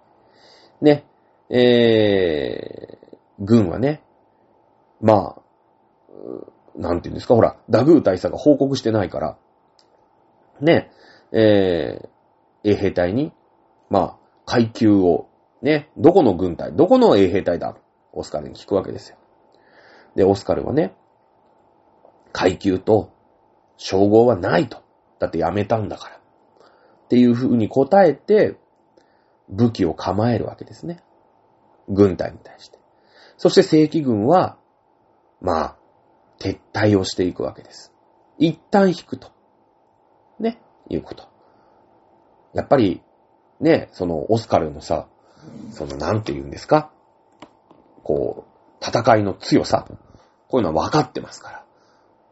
[0.81, 1.05] ね、
[1.49, 4.03] えー、軍はね、
[5.01, 5.41] まあ、
[6.75, 9.37] なんていうんですか、ほら、ダグー大佐が報告してないから、
[10.59, 10.91] ね、
[11.31, 13.33] えー、衛兵隊に、
[13.89, 15.29] まあ、階級を、
[15.61, 17.75] ね、どこの軍隊、どこの衛兵隊だ、
[18.11, 19.17] オスカルに聞くわけですよ。
[20.15, 20.95] で、オスカルはね、
[22.31, 23.11] 階級と
[23.77, 24.81] 称号はないと。
[25.19, 26.22] だって辞めたんだから。
[27.05, 28.57] っていう風に答えて、
[29.49, 31.03] 武器を構えるわけですね。
[31.89, 32.79] 軍隊に対して。
[33.37, 34.57] そして正規軍は、
[35.41, 35.77] まあ、
[36.39, 37.93] 撤退をしていくわけです。
[38.37, 39.31] 一旦引くと。
[40.39, 41.27] ね、いうこと。
[42.53, 43.01] やっぱり、
[43.59, 45.07] ね、そのオスカルのさ、
[45.71, 46.91] そのなんて言うんですか？
[48.03, 49.85] こう、戦いの強さ。
[50.47, 51.65] こういうのは分かってますから。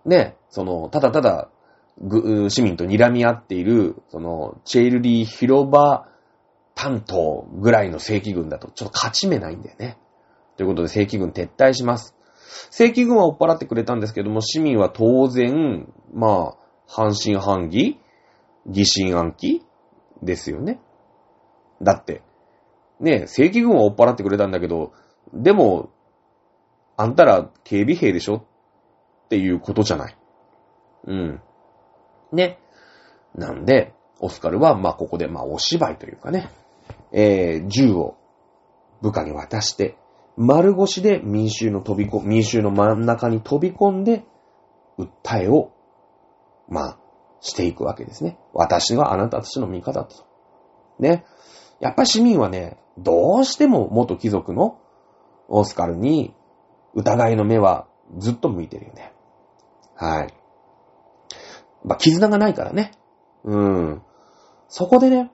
[0.06, 1.50] ね、その、ただただ、
[2.50, 6.08] 市民と睨み合っている、その、チェイルリー広場
[6.74, 9.98] 担当ぐらいの正規軍だと、ちょっと勝ち目ないんだよね。
[10.58, 12.16] ということで正規軍撤退します。
[12.70, 18.00] 正規軍は追っ払ってくれたんですけども、市民は当然、まあ、半信半疑
[18.68, 19.64] 疑心暗鬼
[20.22, 20.80] ですよね。
[21.82, 22.22] だって、
[23.00, 24.92] ね、正規軍は追っ払ってくれたんだけど、
[25.34, 25.90] でも、
[26.98, 28.36] あんたら警備兵でしょ？
[29.26, 30.18] っていうことじゃない。
[31.08, 31.42] うん。
[32.32, 32.60] ね。
[33.36, 36.50] なんで、オスカルは、まあ、ここで、まあ、お芝居というかね、
[37.12, 38.18] えー、銃を
[39.02, 39.98] 部下に渡して、
[40.38, 44.24] 丸腰で民衆の飛びこ、民衆の真ん中に飛び込んで、
[44.98, 45.72] 訴えを、
[46.70, 46.98] まあ、
[47.42, 48.38] していくわけですね。
[48.54, 50.26] 私があなたたちの味方だと。
[51.00, 51.26] ね。
[51.80, 54.80] やっぱり市民はね、どうしても元貴族の
[55.48, 56.36] オスカルに
[56.94, 59.12] 疑いの目はずっと向いてるよね。
[59.96, 60.34] はい。
[61.84, 62.92] まあ、絆がないからね。
[63.44, 64.02] うん。
[64.68, 65.32] そこでね、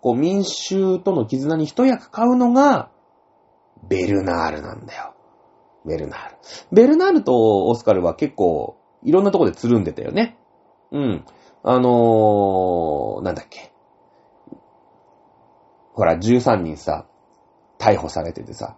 [0.00, 2.90] こう民衆との絆に一役買うのが、
[3.88, 5.14] ベルナールなんだよ。
[5.84, 6.36] ベルナール。
[6.72, 10.38] ベルナールとオスカルは結構、いろんなとこでつるんでたよね。
[10.92, 11.24] うん。
[11.64, 13.72] あのー、なんだっけ。
[15.92, 17.06] ほら、13人さ、
[17.78, 18.76] 逮捕されててさ、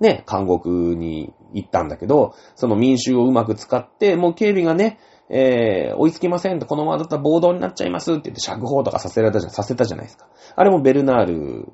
[0.00, 4.98] ね、監獄に行ったんだけど、その民衆をうまく使って、もう警備がね、
[5.32, 10.26] えー、追いつきませんと、このままだったら暴動になっちゃいますって言って釈放とかさせられたじゃ、させたじゃないですか。
[10.56, 11.68] あれもベルナール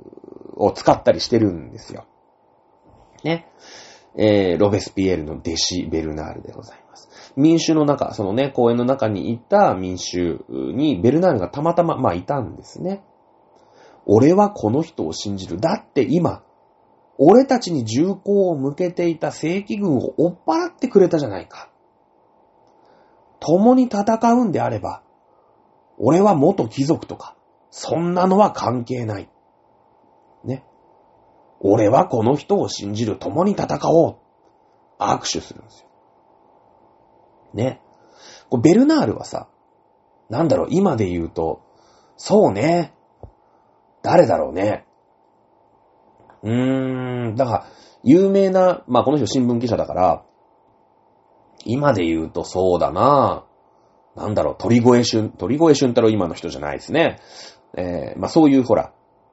[0.57, 2.05] を使ったりしてるんですよ。
[3.25, 3.49] ね。
[4.19, 7.33] えー、ロベスピエールの弟子、ベルナールでございます。
[7.37, 13.03] 民衆の中、そのね、公園の中にいた民衆に、ベルナールがたまたま、まあ、いたんですね。
[14.07, 15.59] 俺はこの人を信じる。
[15.59, 16.43] だって今、
[17.19, 21.71] 俺たちに銃口を向けていた正規軍を追っ払ってくれたじゃないか。
[23.41, 25.03] 共に戦うんであれば、
[25.99, 27.37] 俺は元貴族とか、
[27.71, 29.29] そんなのは関係ない。
[30.45, 30.65] ね。
[31.61, 33.19] 俺はこの人を信じる。
[33.19, 34.17] 共に戦おう。
[34.99, 35.89] 握手するんですよ。
[37.55, 37.81] ね。
[38.63, 39.49] ベルナールはさ、
[40.29, 41.63] なんだろう、今で言うと、
[42.17, 42.95] そうね。
[44.03, 44.87] 誰だろうね。
[46.43, 47.67] うーん、だから、
[48.03, 50.26] 有名な、まあこの人新聞記者だから、
[51.67, 53.45] 今で言うとそうだな
[54.15, 57.21] なんだろう、鳥越俊、鳥越俊太郎今の人じゃないですね。
[57.77, 58.93] えー、まあそういうほら、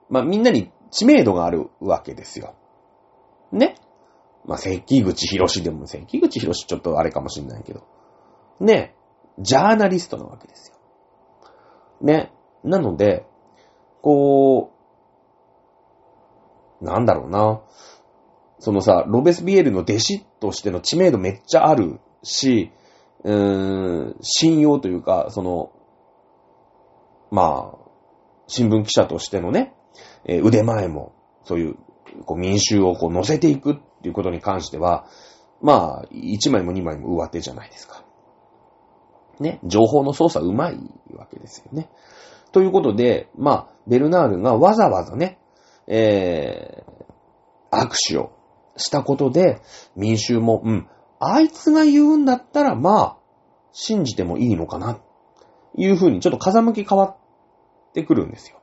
[0.09, 2.55] まあみんなに知名度があるわけですよ。
[3.51, 3.75] ね？
[4.45, 7.87] まあ関口博士でも、関口博士ちょっとあれかもしんないけど。
[8.59, 8.93] ね？
[9.39, 10.77] ジャーナリストなわけですよ。
[12.01, 12.33] ね？
[12.63, 13.25] なので、
[14.01, 14.71] こ
[16.81, 17.61] う、なんだろうな。
[18.59, 22.71] そのさ、ロベスビエルの弟子としての知名度めっちゃあるし、
[23.23, 25.71] うーん、信用というか、その、
[27.31, 27.77] まあ、
[28.47, 29.73] 新聞記者としてのね、
[30.25, 31.13] えー腕前も、
[31.43, 31.75] そういう、
[32.25, 35.07] こう民衆をこう乗せていくっていうことに関しては、
[35.61, 38.03] まあ、1枚も2枚も上手じゃないですか。
[39.39, 40.77] ね、情報の操作うまい
[41.15, 41.89] わけですよね。
[42.51, 45.39] ということで、まあ、ベルナールがわざわざね、
[45.87, 48.31] えー、握手を
[48.77, 49.61] したことで、
[49.95, 50.87] 民衆も、うん、
[51.25, 53.17] あいつが言うんだったら、まあ、
[53.71, 54.99] 信じてもいいのかな、
[55.75, 57.15] いうふうにちょっと風向き変わっ
[57.93, 58.59] てくるんですよ。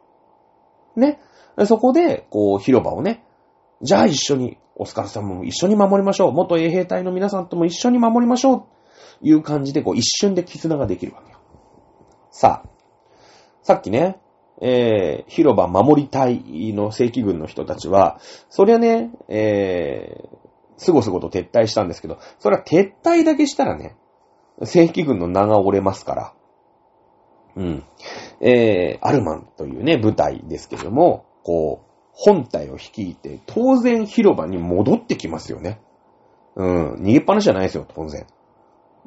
[0.97, 1.21] ね。
[1.67, 3.25] そこで、こう、広場をね、
[3.83, 6.33] じゃあ一緒に、オスカルさんも一緒に守りましょう。
[6.33, 8.65] 元衛兵隊の皆さんとも一緒に守りましょう。
[9.23, 11.39] いう感じで、こう、一瞬で絆ができるわけよ。
[12.31, 12.69] さあ、
[13.63, 14.19] さっきね、
[14.63, 16.43] えー、広場守り隊
[16.73, 20.40] の正規軍の人たちは、そりゃね、えー、
[20.81, 23.97] すごすごと撤退したんですけど、それは撤退だけしたらね、
[24.65, 26.33] 正規軍の名が折れますから、
[27.55, 27.85] うん。
[28.41, 35.81] えー、アルマンというね、部隊ですけども、こう、本体を率いて、当然広場に戻ってきますよね。
[36.57, 36.95] うん。
[37.03, 38.27] 逃げっぱなしじゃないですよ、当然。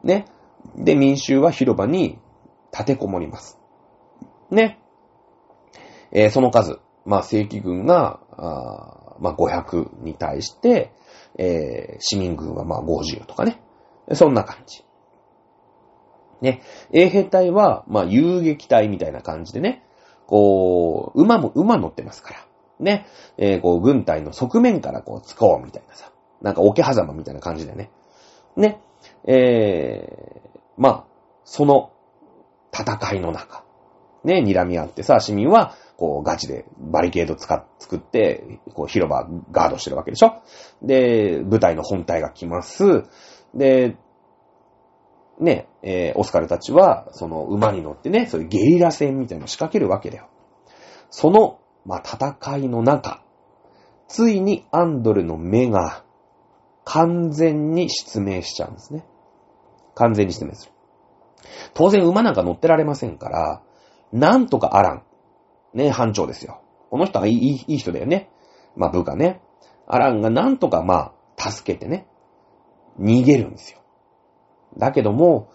[0.04, 0.26] ね。
[0.76, 2.20] で、民衆は広場に
[2.72, 3.60] 立てこもります。
[4.52, 4.80] ね。
[6.12, 10.92] えーその数、まあ、正規軍が、あまあ、500に対して、
[11.40, 13.62] えー市民軍はま、50とかね。
[14.14, 14.84] そんな感じ。
[16.42, 16.62] ね。
[16.92, 19.86] 衛兵隊は、まあ、遊撃隊みたいな感じでね、
[20.28, 22.46] こう、馬も、馬乗ってますから。
[22.80, 23.06] ね。
[23.38, 26.12] えーこう、軍隊の側面からこう、突こうみたいなさ。
[26.42, 27.92] なんか、桶狭間みたいな感じでね。
[28.58, 28.82] ね。
[29.26, 31.06] えー、まあ、
[31.46, 31.94] その
[32.74, 33.64] 戦いの中、
[34.26, 40.42] ね、睨み合ってさ、市民は、こう、ガチでバリケード使っ、作って、こう、広場ガードしてるわけでしょ？
[40.82, 43.04] で、部隊の本体が来ます。
[43.54, 43.96] で、
[45.40, 50.30] ね、えーオスカルたちは、その馬に乗ってね、そういうゲリラ戦みたいなのを仕掛けるわけだよ。
[51.10, 53.24] その、まあ、戦いの中、
[54.08, 56.04] ついにアンドレの目が
[56.86, 59.06] 完全に失明しちゃうんですね。
[59.96, 60.72] 完全に失明する。
[61.74, 63.62] 当然馬なんか乗ってられませんから、
[64.12, 65.04] なんとかアラン、
[65.74, 66.62] ね、班長ですよ。
[66.90, 68.30] この人はいいいい人だよね。
[68.76, 69.42] まあ部下ね。
[69.88, 72.08] アランがなんとかまあ、助けてね、
[73.00, 73.80] 逃げるんですよ。
[74.78, 75.50] だけども、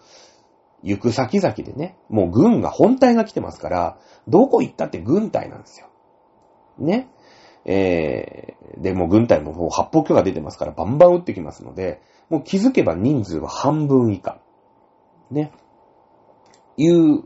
[0.83, 3.97] 行く先々でね、もう軍が本体が来てますから、
[4.27, 5.87] どこ行ったって軍隊なんですよ。
[6.77, 7.09] ね。
[7.65, 14.39] えー、で、もう軍隊ももう発砲許可出てますから、バンバン撃ってきますので、もう気づけば人数は半分以下。
[15.31, 15.51] ね。
[16.77, 17.23] いう、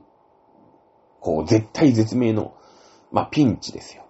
[1.19, 2.55] こう、絶対絶命の、
[3.13, 4.03] まあ、ピンチですよ。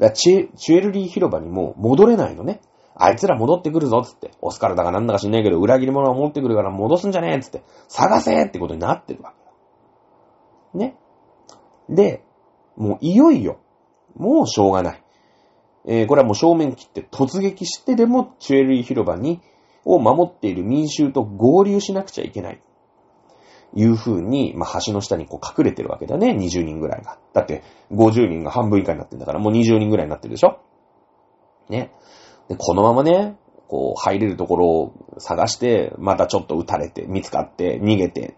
[0.00, 2.60] だチェ、チュエルリー広場にも戻れないのね。
[2.94, 4.32] あいつら戻ってくるぞ、つって。
[4.40, 7.62] オスカルだかなんだか知んないけど、裏切り者が戻ってくるから戻すんじゃねえ、つって。
[7.86, 9.34] 探せってことになってるわ
[10.72, 10.88] けよ。
[10.88, 10.96] ね。
[11.88, 12.24] で、
[12.76, 13.58] もういよいよ、
[14.16, 15.02] もうしょうがない。
[15.84, 19.40] えーこれはもう正面切って突撃してでも、チュエルリー広場に、
[19.84, 22.60] を守っている民衆と合流しなくちゃいけない。
[23.74, 26.30] いう風に、まあ、橋の下にこう隠れてるわけだね。
[26.30, 27.18] 20人ぐらいが。
[27.34, 27.62] だって、
[27.92, 30.58] 50人が半分以下になってんだから、もう20人ぐらいになってるでしょ？
[31.68, 31.92] ね。
[32.48, 33.36] で、このままね、
[33.68, 38.36] こう、入れるところを探して、またちょっと撃たれて、見つかって、逃げて、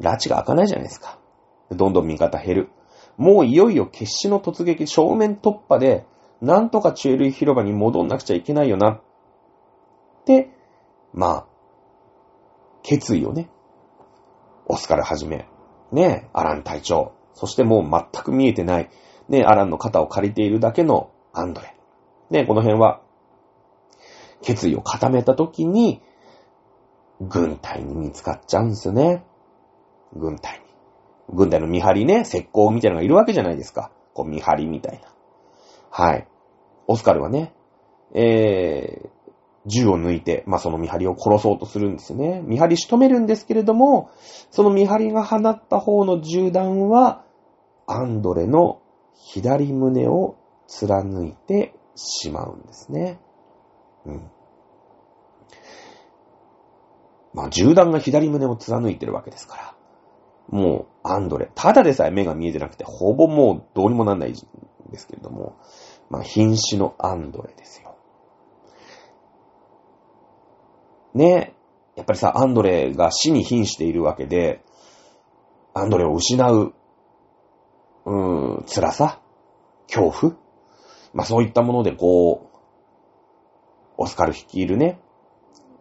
[0.00, 1.18] 拉致が開かないじゃないですか。
[1.70, 2.70] どんどん味方減る。
[3.16, 6.06] もういよいよ決死の突撃、正面突破で、
[6.40, 8.90] なんとかチュエルイ広場に戻んなくちゃいけないよな。
[8.90, 9.00] っ
[10.24, 10.50] て、
[11.12, 11.46] まあ、
[12.82, 13.50] 決意をね、
[14.68, 15.48] オスカルはじめ、
[15.92, 18.90] ね、アラン隊長、そしてもう全く見えてない、
[19.28, 21.74] ね、アランの肩を借りているだけのアンドレ。
[22.30, 23.00] ね、この辺は、
[24.42, 26.02] 決意を固めたときに、
[27.20, 29.24] 軍隊に見つかっちゃうんですね。
[30.14, 30.64] 軍隊に。
[31.30, 33.90] 軍隊の見張りね、石膏みたいなのがいるわけじゃないですか。
[34.14, 35.12] こう見張りみたいな。
[35.90, 36.28] はい。
[36.86, 37.54] オスカルはね、
[38.14, 39.08] えー、
[39.68, 42.42] 銃を抜いて、まあ、その見張りを殺そうとするんですよね。
[42.44, 44.10] 見張り仕留めるんですけれども、
[44.50, 47.24] その見張りが放った方の銃弾は、
[47.86, 48.82] アンドレの
[49.14, 53.20] 左胸を貫いてしまうんですね。
[54.04, 54.30] うん。
[57.34, 59.74] まあ、銃弾が左胸を貫いてるわけですから。
[60.48, 64.34] もう、アンドレ、ただでさえ目が見えてなくて、ほぼもうどうにもなんないん
[64.90, 65.56] ですけれども、
[66.10, 67.87] まあ、瀕死のアンドレですよ。
[71.14, 71.54] ね
[71.96, 74.62] やっぱりさ、アンドレが死に瀕しているわけで、
[75.74, 76.74] アンドレを失う、
[78.04, 79.20] うーん、辛さ
[79.88, 80.36] 恐怖
[81.12, 82.58] まあそういったものでこう、
[83.96, 85.00] オスカル率いるね、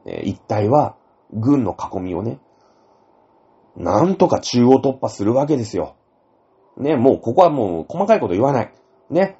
[0.06, 0.96] え一帯は、
[1.32, 2.40] 軍の囲みをね、
[3.76, 5.96] なんとか中央突破するわけですよ。
[6.78, 8.74] ね、もうここはもう細かいこと言わない。
[9.10, 9.38] ね。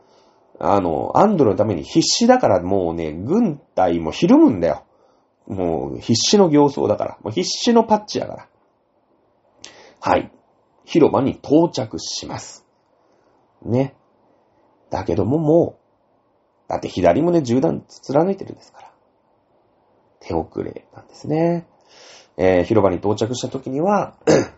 [0.60, 4.87] あの、アンドレのために必死だからもうね、軍隊もひるむんだよ。
[5.48, 7.18] もう必死の形相だから。
[7.24, 8.48] もう必死のパッチやから。
[10.00, 10.32] はい。
[10.86, 12.66] 広場に到着します。
[13.64, 13.96] ね。
[14.90, 15.80] だけどもも
[16.68, 18.92] う、だって左胸銃弾貫いてるんですから。
[20.20, 21.68] 手遅れなんですね。
[22.36, 24.16] えー広場に到着した時には、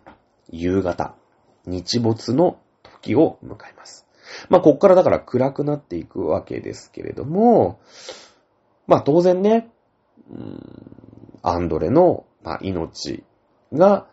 [0.52, 1.16] 夕方、
[1.66, 4.08] 日没の時を迎えます。
[4.50, 7.80] まあ、こっからだから暗くなっていくわけですけれども、
[8.88, 9.70] まあ、当然ね、
[11.42, 13.24] アンドレの、まあ、命
[13.74, 14.08] が、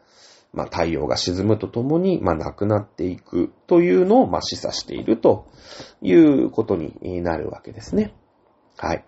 [0.52, 5.46] まあ、太陽が沈むとともに、まあ、亡くなっていくというのを、まあ、示唆していると
[6.00, 8.14] いうことになるわけですね。
[8.76, 9.04] はい。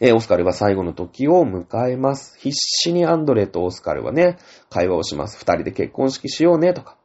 [0.00, 2.38] えーオスカルは最後の時を迎えます。
[2.38, 4.38] 必死にアンドレとオスカルはね、
[4.70, 5.38] 会話をします。
[5.38, 6.96] 二人で結婚式しようね、とか。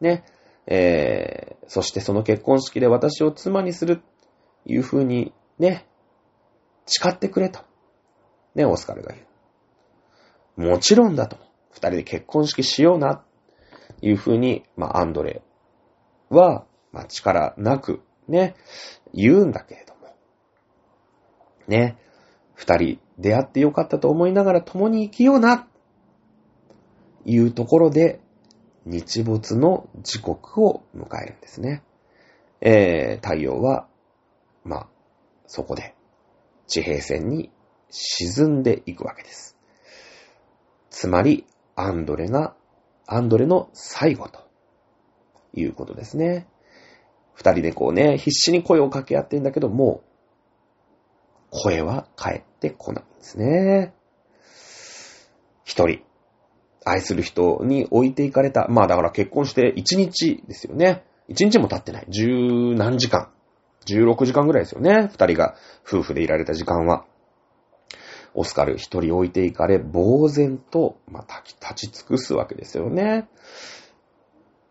[0.00, 0.24] ね。
[0.66, 4.02] えー、そしてその結婚式で私を妻にする、
[4.66, 5.86] いう風に、ね、
[6.86, 7.60] 誓ってくれと。
[8.54, 9.24] ね、オスカルが言
[10.58, 10.70] う。
[10.70, 11.36] もちろんだと。
[11.70, 13.24] 二人で結婚式しような、
[14.02, 15.42] いう風に、まあ、アンドレ
[16.30, 18.54] は、まあ、力なく、ね、
[19.12, 20.14] 言うんだけれども。
[21.68, 21.96] ね、
[22.54, 25.66] 二人出会ってよかったと思いながら共に生きような、
[27.24, 28.20] いうところで、
[28.86, 31.82] 日没の時刻を迎えるんですね。
[32.60, 33.86] えー、太陽は、
[34.64, 34.88] まあ、
[35.46, 35.94] そこで
[36.66, 37.50] 地平線に
[37.90, 39.56] 沈んでいくわけです。
[40.90, 42.54] つまり、アンドレが、
[43.06, 44.40] アンドレの最後と
[45.54, 46.46] いうことですね。
[47.34, 50.02] 二人でこうね、必死に声を掛け合ってんだけど、も、
[51.50, 53.94] 声は返ってこないんですね。
[55.64, 56.02] 一人、
[56.84, 58.66] 愛する人に置いていかれた。
[58.68, 61.04] まあだから結婚して一日ですよね。
[61.28, 62.06] 一日も経ってない。
[62.08, 63.30] 十何時間。
[63.86, 65.08] 十六時間ぐらいですよね。
[65.12, 65.54] 二人が
[65.86, 67.04] 夫婦でいられた時間は。
[68.34, 73.28] オスカル一人置いていかれ、呆然と、まあ、立ち尽くすわけですよね。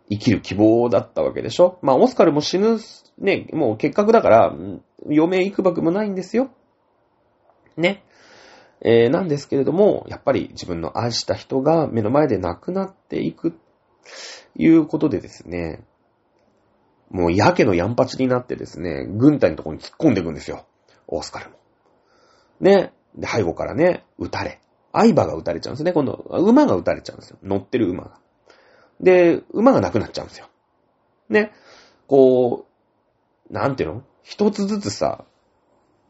[0.10, 2.80] 生きる希望だったわけでしょまあ、オスカルも死ぬ、
[3.20, 4.56] ね、もう結核だから、
[5.06, 6.52] 余命いくばくもないんですよ。
[7.78, 8.04] ね。
[8.82, 13.60] えーなんですけれども、やっぱり自分の愛した人が目の前で亡くなっていく、
[14.56, 15.84] いうことでですね、
[17.10, 20.66] もうやけのやんぱちになってですね、軍隊のところに突っ込んでいくんですよ。
[21.08, 21.58] オスカルも。
[22.62, 22.94] ね。
[23.16, 24.60] で、背後からね、撃たれ。
[24.92, 25.94] 相馬が撃たれちゃうんですね。
[25.94, 27.38] 今度、馬が撃たれちゃうんですよ。
[27.44, 28.20] 乗ってる馬が。
[29.02, 30.48] で、馬がなくなっちゃうんですよ。
[31.30, 31.52] ね。
[32.08, 32.66] こ
[33.50, 34.04] う、なんていうの？
[34.24, 35.26] 一つずつさ、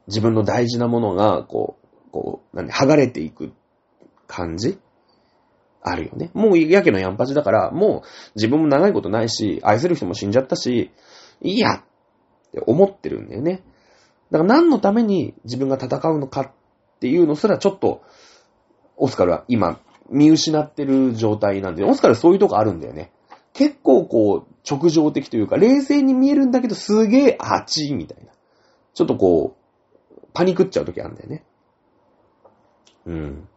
[0.07, 1.77] 自分の大事なものが、こ
[2.07, 3.51] う、こう、なんで、剥がれていく
[4.27, 4.79] 感じ？
[5.81, 6.31] あるよね。
[6.33, 10.91] もうやけのやんぱちだから、もう自分も長いことないし、愛する人も死んじゃったし、
[11.41, 11.83] いいやっ
[12.51, 13.63] て思ってるんだよね。
[14.31, 16.51] だから何のために自分が戦うのかっ
[16.99, 18.01] っていうのすらちょっと、
[18.97, 19.79] オスカルは今
[20.09, 23.11] 見失ってる状態なんで、オスカルそういうとこあるんだよね。
[23.53, 28.31] 結構こう、直情的というか、冷静に見えるんだけど、すげえ熱いみたいな。
[28.93, 29.55] ちょっとこ
[30.11, 31.45] う、パニクっちゃう時あるんだよね。
[33.05, 33.47] うん。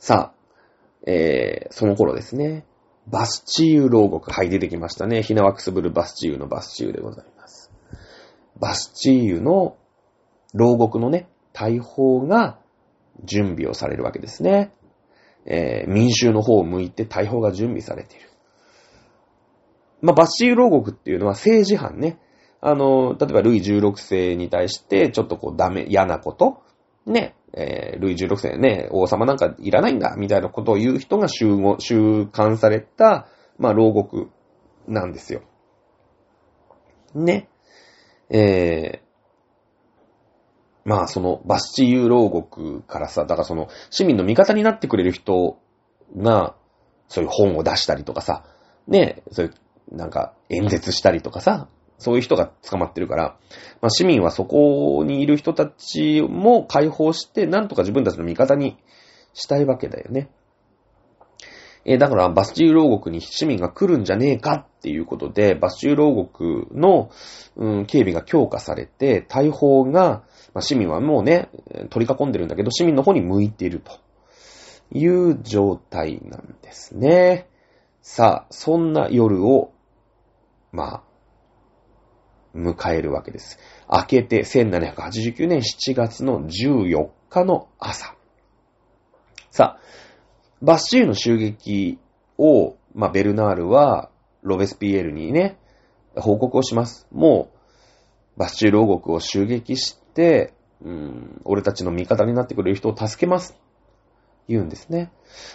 [0.00, 0.38] さあ、
[1.06, 2.66] えー、その頃ですね。
[3.06, 4.32] バスチーユ牢獄。
[4.32, 5.22] はい、出てきましたね。
[5.22, 7.72] ひなわくすぶるバスチーユのバスチーユでございます。
[8.58, 9.76] バスチーユの
[10.54, 11.28] 牢獄のね、
[11.58, 12.60] 大砲が
[13.24, 14.72] 準備をされるわけですね。
[15.44, 18.28] えー、民衆の方を向いて大砲が準備されている。
[20.00, 22.20] まあ、バスチー牢獄っていうのは政治犯ね。
[22.60, 26.62] あの、例えばルイ16世に対してちょっとこうダメ、嫌なこと
[27.06, 33.26] ね、えー、ルイ16世ね、王様なんかいらないんだ、みたいなことを言う人が集合、収監された、
[33.58, 34.30] まあ、牢獄
[34.86, 35.42] なんですよ。
[37.14, 37.48] ね。
[38.30, 39.07] えー、
[40.88, 45.58] まあ、その、バスチーユ牢獄からさ、だからその、市民の味方になってくれる人
[46.16, 46.54] が、
[47.08, 48.42] そういう本を出したりとかさ、
[48.86, 51.68] ね、そういう、なんか、演説したりとかさ、
[51.98, 53.36] そういう人が捕まってるから、
[53.82, 58.78] まあ、市民はそこにいる人たちも解放して、なんとか自分たちの味方に
[59.34, 60.30] したいわけだよね。
[61.84, 67.10] えだから、バスチュー牢獄に市民が来るんじゃねえかっていうことで、バスチュー牢獄の、
[67.56, 70.22] うん、警備が強化されて、大砲が、
[70.58, 71.50] まあ、市民はもうね、
[71.88, 73.92] 取り囲んでるんだけど、市民の方に向いていると
[74.90, 77.48] いう状態なんですね。
[78.02, 79.72] さあ、そんな夜を、
[80.72, 81.04] ま
[82.54, 83.60] あ、迎えるわけです。
[83.88, 88.16] 明けて1789年7月の14日の朝。
[89.52, 89.80] さあ、
[90.60, 92.00] バッシーの襲撃
[92.36, 94.10] を、まあ、ベルナールは
[94.42, 95.56] ロベスピエールにね、
[96.16, 97.06] 報告をします。
[97.12, 97.52] も
[98.36, 99.98] う、バッシュー牢獄を襲撃し、
[100.84, 103.56] うん、俺たちの味方になってくれる人を助けます。
[104.48, 105.12] 言うんですね。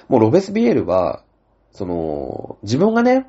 [0.07, 1.23] もうロベスビエールは、
[1.71, 3.27] その、自分がね、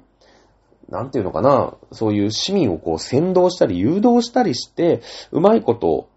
[0.88, 6.08] なんていうのかな、そういう市民をこう先導したり誘導したりして、うまいこと、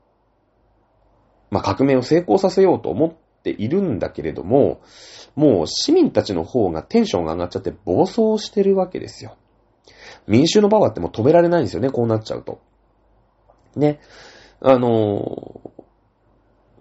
[1.49, 3.13] まあ、革命を成功させようと思っ
[3.43, 4.81] ているんだけれども、
[5.35, 9.37] もう市民たちの方がテンションが上がっちゃって暴走してるわけですよ。
[10.27, 12.59] 民衆のパワーってもう止められないんですよね、こうなっちゃうと。
[13.75, 13.99] ね。
[14.59, 15.61] あの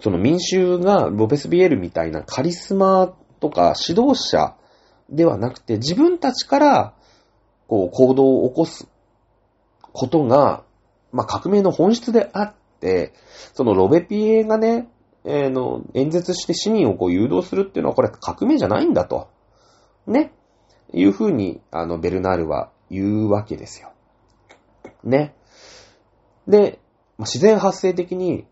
[0.01, 4.57] その民衆がロベスビエルみたいなカリスマとか指導者
[5.09, 6.95] ではなくて、自分たちから
[7.69, 8.89] こう、行動を起こす
[9.93, 10.63] ことが、
[11.13, 13.13] まあ、革命の本質であって、
[13.55, 14.89] そのロベピエがね、
[15.25, 19.29] えー、の、演説して市民をこう誘導するっていうのは、これ革命じゃないんだと。
[20.07, 20.33] ね。
[20.93, 23.91] いうふうに、あの、ベルナールは言うわけですよ。
[25.03, 25.35] ね。
[26.47, 26.79] で、
[27.19, 28.47] まあ、自然発生的に、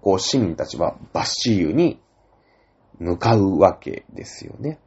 [0.00, 2.00] こう、市民たちはバッシーユに
[2.98, 4.78] 向かうわけですよね。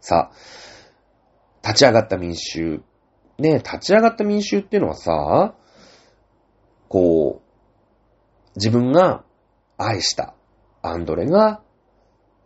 [0.00, 2.82] さあ、立ち上がった民衆。
[3.38, 5.54] ね、立ち上がった民衆っていうのはさ、
[6.88, 7.50] こう、
[8.56, 9.24] 自分が
[9.78, 10.34] 愛した
[10.82, 11.62] アンドレが、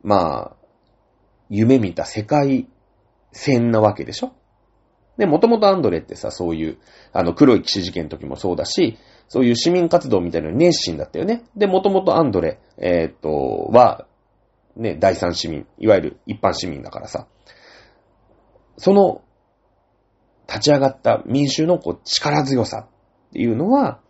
[0.02, 0.56] まあ、
[1.48, 2.68] 夢見た世界
[3.32, 4.34] 戦なわけでしょ
[5.16, 6.78] で、もともとアンドレってさ、そういう、
[7.12, 8.98] あの、黒い騎士事件の時もそうだし、
[9.28, 11.44] そういう市民活動みたいなの熱心だったよね。
[11.56, 14.06] で、もともとアンドレ、えー、っと、は、
[14.76, 17.26] ね、第三市民、いわゆる一般市民だからさ、
[18.76, 19.22] その、
[20.48, 24.00] 立ち上がった民衆のこう力強さっていうのは、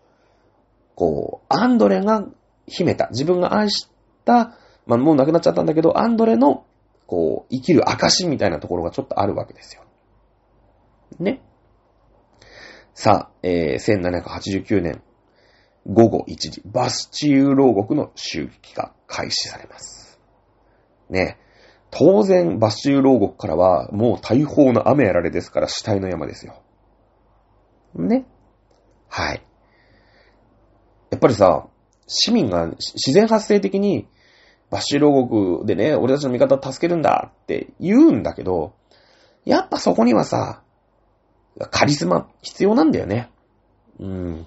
[0.94, 2.26] こう、アンドレが
[2.66, 3.88] 秘めた、自分が愛し
[4.24, 6.64] た、まあ、もう亡くなっちゃったんだけど、アンドレの、
[7.06, 9.82] こう、生きる証みたいなところがちょっとあるわけですよ。
[11.18, 11.40] ね。
[12.94, 15.02] さあ、えー、1789年
[15.86, 20.18] 午後1時、バスチュー牢獄の襲撃が開始されます。
[21.10, 21.38] ね。
[21.90, 26.62] 当然、バシューユ牢獄からは、もう大砲の雨やられですから死体の山ですよ。
[27.94, 28.26] ね。
[29.08, 29.42] はい。
[31.10, 31.68] やっぱりさ、
[32.06, 34.08] 市民が自然発生的に、
[34.70, 38.74] バッシュ牢獄でね、俺たちの味方を助けるんだって言うんだけど、
[39.44, 40.63] やっぱそこにはさ、
[41.70, 43.30] カリスマ必要なんだよね。
[43.98, 44.46] うん。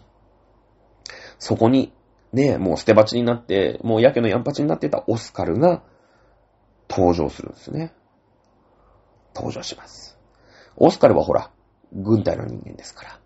[1.40, 1.94] そこに、
[2.34, 5.84] ね、もう捨て鉢になって、もうやけのやんぱちになってたオスカルが、
[6.90, 7.94] 登場するんですね。
[9.36, 10.18] 登場します。
[10.76, 11.52] オスカルはほら、
[11.94, 13.20] 軍隊の人間ですから。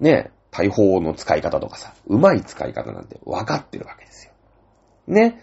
[0.00, 4.32] ね、大砲の使い方とかさ、うまい使い方なんて分かってるわけですよ。
[5.06, 5.40] ね、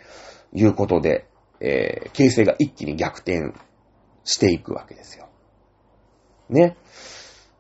[0.54, 1.28] いうことで、
[1.60, 3.54] えー、形勢が一気に逆転
[4.24, 5.30] していくわけですよ。
[6.50, 6.78] ね。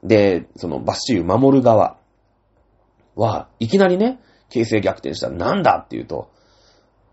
[0.03, 1.97] で、そのバッシュー守る側
[3.15, 6.31] は、いきなりね、形勢逆転したらなんだっていうと、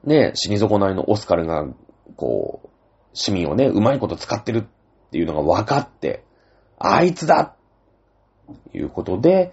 [0.05, 1.67] ね、死に損ないのオスカルが、
[2.17, 2.69] こう、
[3.13, 6.25] 市民をね、うまいこと使ってるっていうのが分かって、
[6.79, 7.55] あいつだ
[8.75, 9.53] いうことで、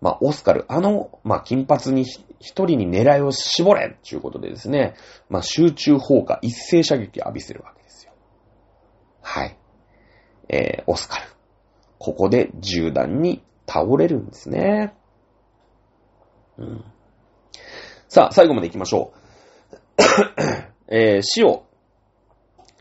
[0.00, 4.94] まあ、オスカル、あの、まあ、金髪に一人に狙いを絞れということでですね、
[5.28, 8.12] まあ、集中放火、一斉射撃を浴びせるわけですよ。
[9.20, 9.56] はい。
[10.48, 11.26] えー、オスカル。
[12.02, 14.92] ここで銃弾に倒れるんですね。
[16.58, 16.84] うん。
[18.08, 19.72] さあ、最後まで行きましょう。
[20.88, 21.62] えー、死を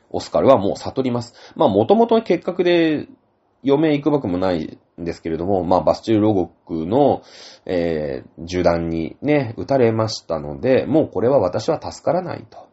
[0.10, 1.36] オスカルはもう悟ります。
[1.56, 3.08] まあ、もともと結核で
[3.64, 7.22] 余命行くばくもないんですけれども、まあ、バスチューロ国の、
[7.68, 12.68] えー、銃弾にね、撃たれましたので、もうこれは私は助からないと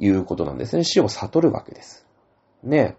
[0.00, 0.84] いうことなんですね。
[0.84, 2.06] 死を悟るわけです。
[2.62, 2.98] ね。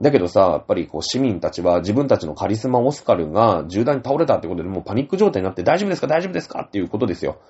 [0.00, 6.06] だけどさ、やっぱりこう市民たちは自分たちのカリスマオスカルが銃弾に倒れたってことでもうパニック状態になって大丈夫ですか？
[6.06, 6.62] 大丈夫ですか？
[6.62, 7.40] っていうことですよ。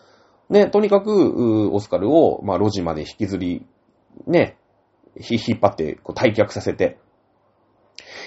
[0.49, 3.66] ね、とにかく、オスカルを、まあ、路地まで引きずり、
[4.26, 4.57] ね、
[5.14, 6.99] 引っ張って、こう、退却させて、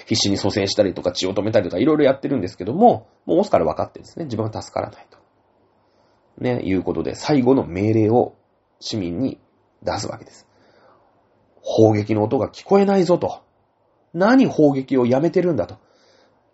[0.06, 4.26] 必死に蘇生したりとか血を止めたりとかいろいろやってるんですけども、もうオスカル分かってるんですね。
[4.26, 5.18] 自分は助からないと。
[6.38, 8.36] ね、いうことで、最後の命令を
[8.78, 9.40] 市民に
[9.82, 10.46] 出すわけです。
[11.60, 13.42] 砲撃の音が聞こえないぞと。
[14.14, 15.78] 何砲撃をやめてるんだと。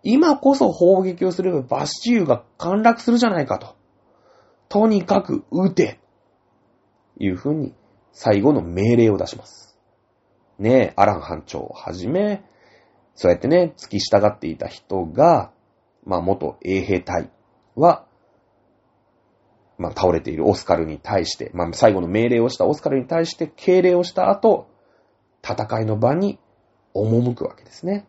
[0.03, 3.75] 今こそ砲撃をすればバスチューが陥落するじゃないかと。
[4.69, 5.99] とにかく撃て。
[7.19, 7.73] いうふうに
[8.13, 9.77] 最後の命令を出します。
[10.57, 12.43] ねえ、アラン班長をはじめ、
[13.13, 15.51] そうやってね、付き従っていた人が、
[16.05, 17.29] まあ、元衛兵隊
[17.75, 18.05] は、
[19.77, 24.67] まあ、倒れているオスカルに対して、まあ、最後の命令をしたオスカルに対して敬礼をした後、
[25.43, 26.39] 戦いの場に
[27.03, 28.07] 赴くわけですね。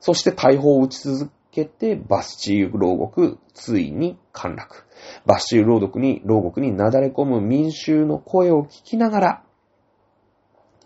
[0.00, 4.84] そして大砲を撃ち続けて、バスチーユ牢獄、ついに陥落。
[5.26, 9.44] バスチーユ牢獄に、牢獄になだれ込む民衆の声を聞きながら、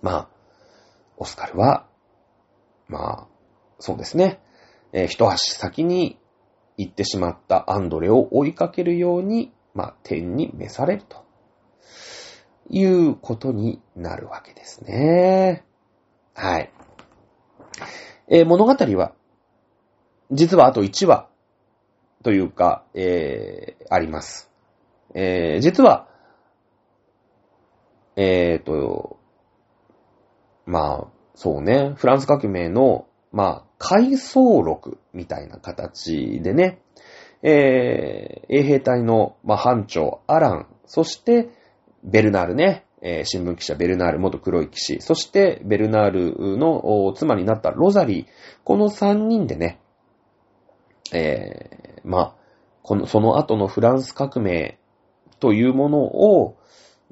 [0.02, 0.28] まあ、
[1.16, 1.86] オスカルは、
[2.88, 3.26] まあ、
[3.78, 4.40] そうですね、
[4.92, 6.18] えー、一足先に
[6.76, 11.26] 行ってしまったアンドレを追いかけるように、まあ、天に召されると。
[12.68, 15.64] いうことになるわけですね。
[16.34, 16.72] はい。
[18.28, 19.12] えー、物語は、
[20.32, 21.28] 実はあと1話
[22.22, 24.50] というか、えー、あります。
[25.14, 26.08] えー、実は、
[28.16, 29.18] えーと、
[30.64, 36.80] まあ、そうね、フランス革命の、まあ、回想録みたいな形でね、
[37.42, 41.50] えー、衛兵隊の、まあ、班長、アラン、そして、
[42.02, 48.26] ベルナールね、えー、新聞記者ベルナール、元黒い騎士、そしてベルナールの妻になったロザリー、
[48.64, 49.78] この三人でね、
[51.12, 52.34] えー、まあ、
[52.82, 54.80] この、その後のフランス革命
[55.38, 56.56] というものを、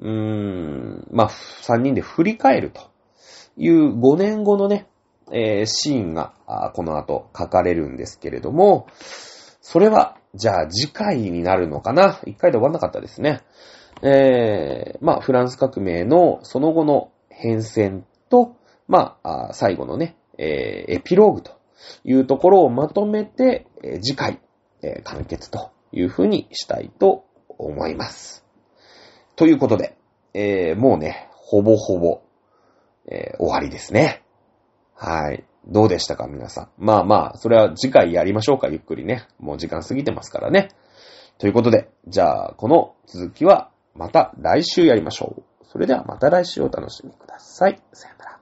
[0.01, 2.81] うーん、まあ、三人で振り返ると。
[3.57, 4.89] いう5年後のね、
[5.31, 6.33] えー、シーンが、
[6.73, 8.87] この後書かれるんですけれども、
[9.61, 12.19] それは、じゃあ次回になるのかな？
[12.25, 13.43] 一回で終わんなかったですね。
[14.01, 18.55] えー、まあ、フランス革命のその後の変遷と、
[18.87, 21.51] まあ、最後のね、えー、エピローグと
[22.03, 24.39] いうところをまとめて、えー、次回、
[24.81, 27.25] えー、完結というふうにしたいと
[27.57, 28.45] 思います。
[29.35, 29.97] ということで、
[30.33, 32.21] えー、もうね、ほぼほぼ、
[33.07, 34.23] えー、終わりですね。
[34.93, 35.45] はい。
[35.67, 36.69] どうでしたか皆さん？
[36.77, 39.27] まあまあ、それは次回やりましょうか、ゆっくりね。
[39.39, 40.69] もう時間過ぎてますからね。
[41.37, 45.65] ということで、じゃあ、この続きはまた来週やりましょう。
[45.65, 47.81] それではまた来週お楽しみください。
[47.93, 48.34] さよなら。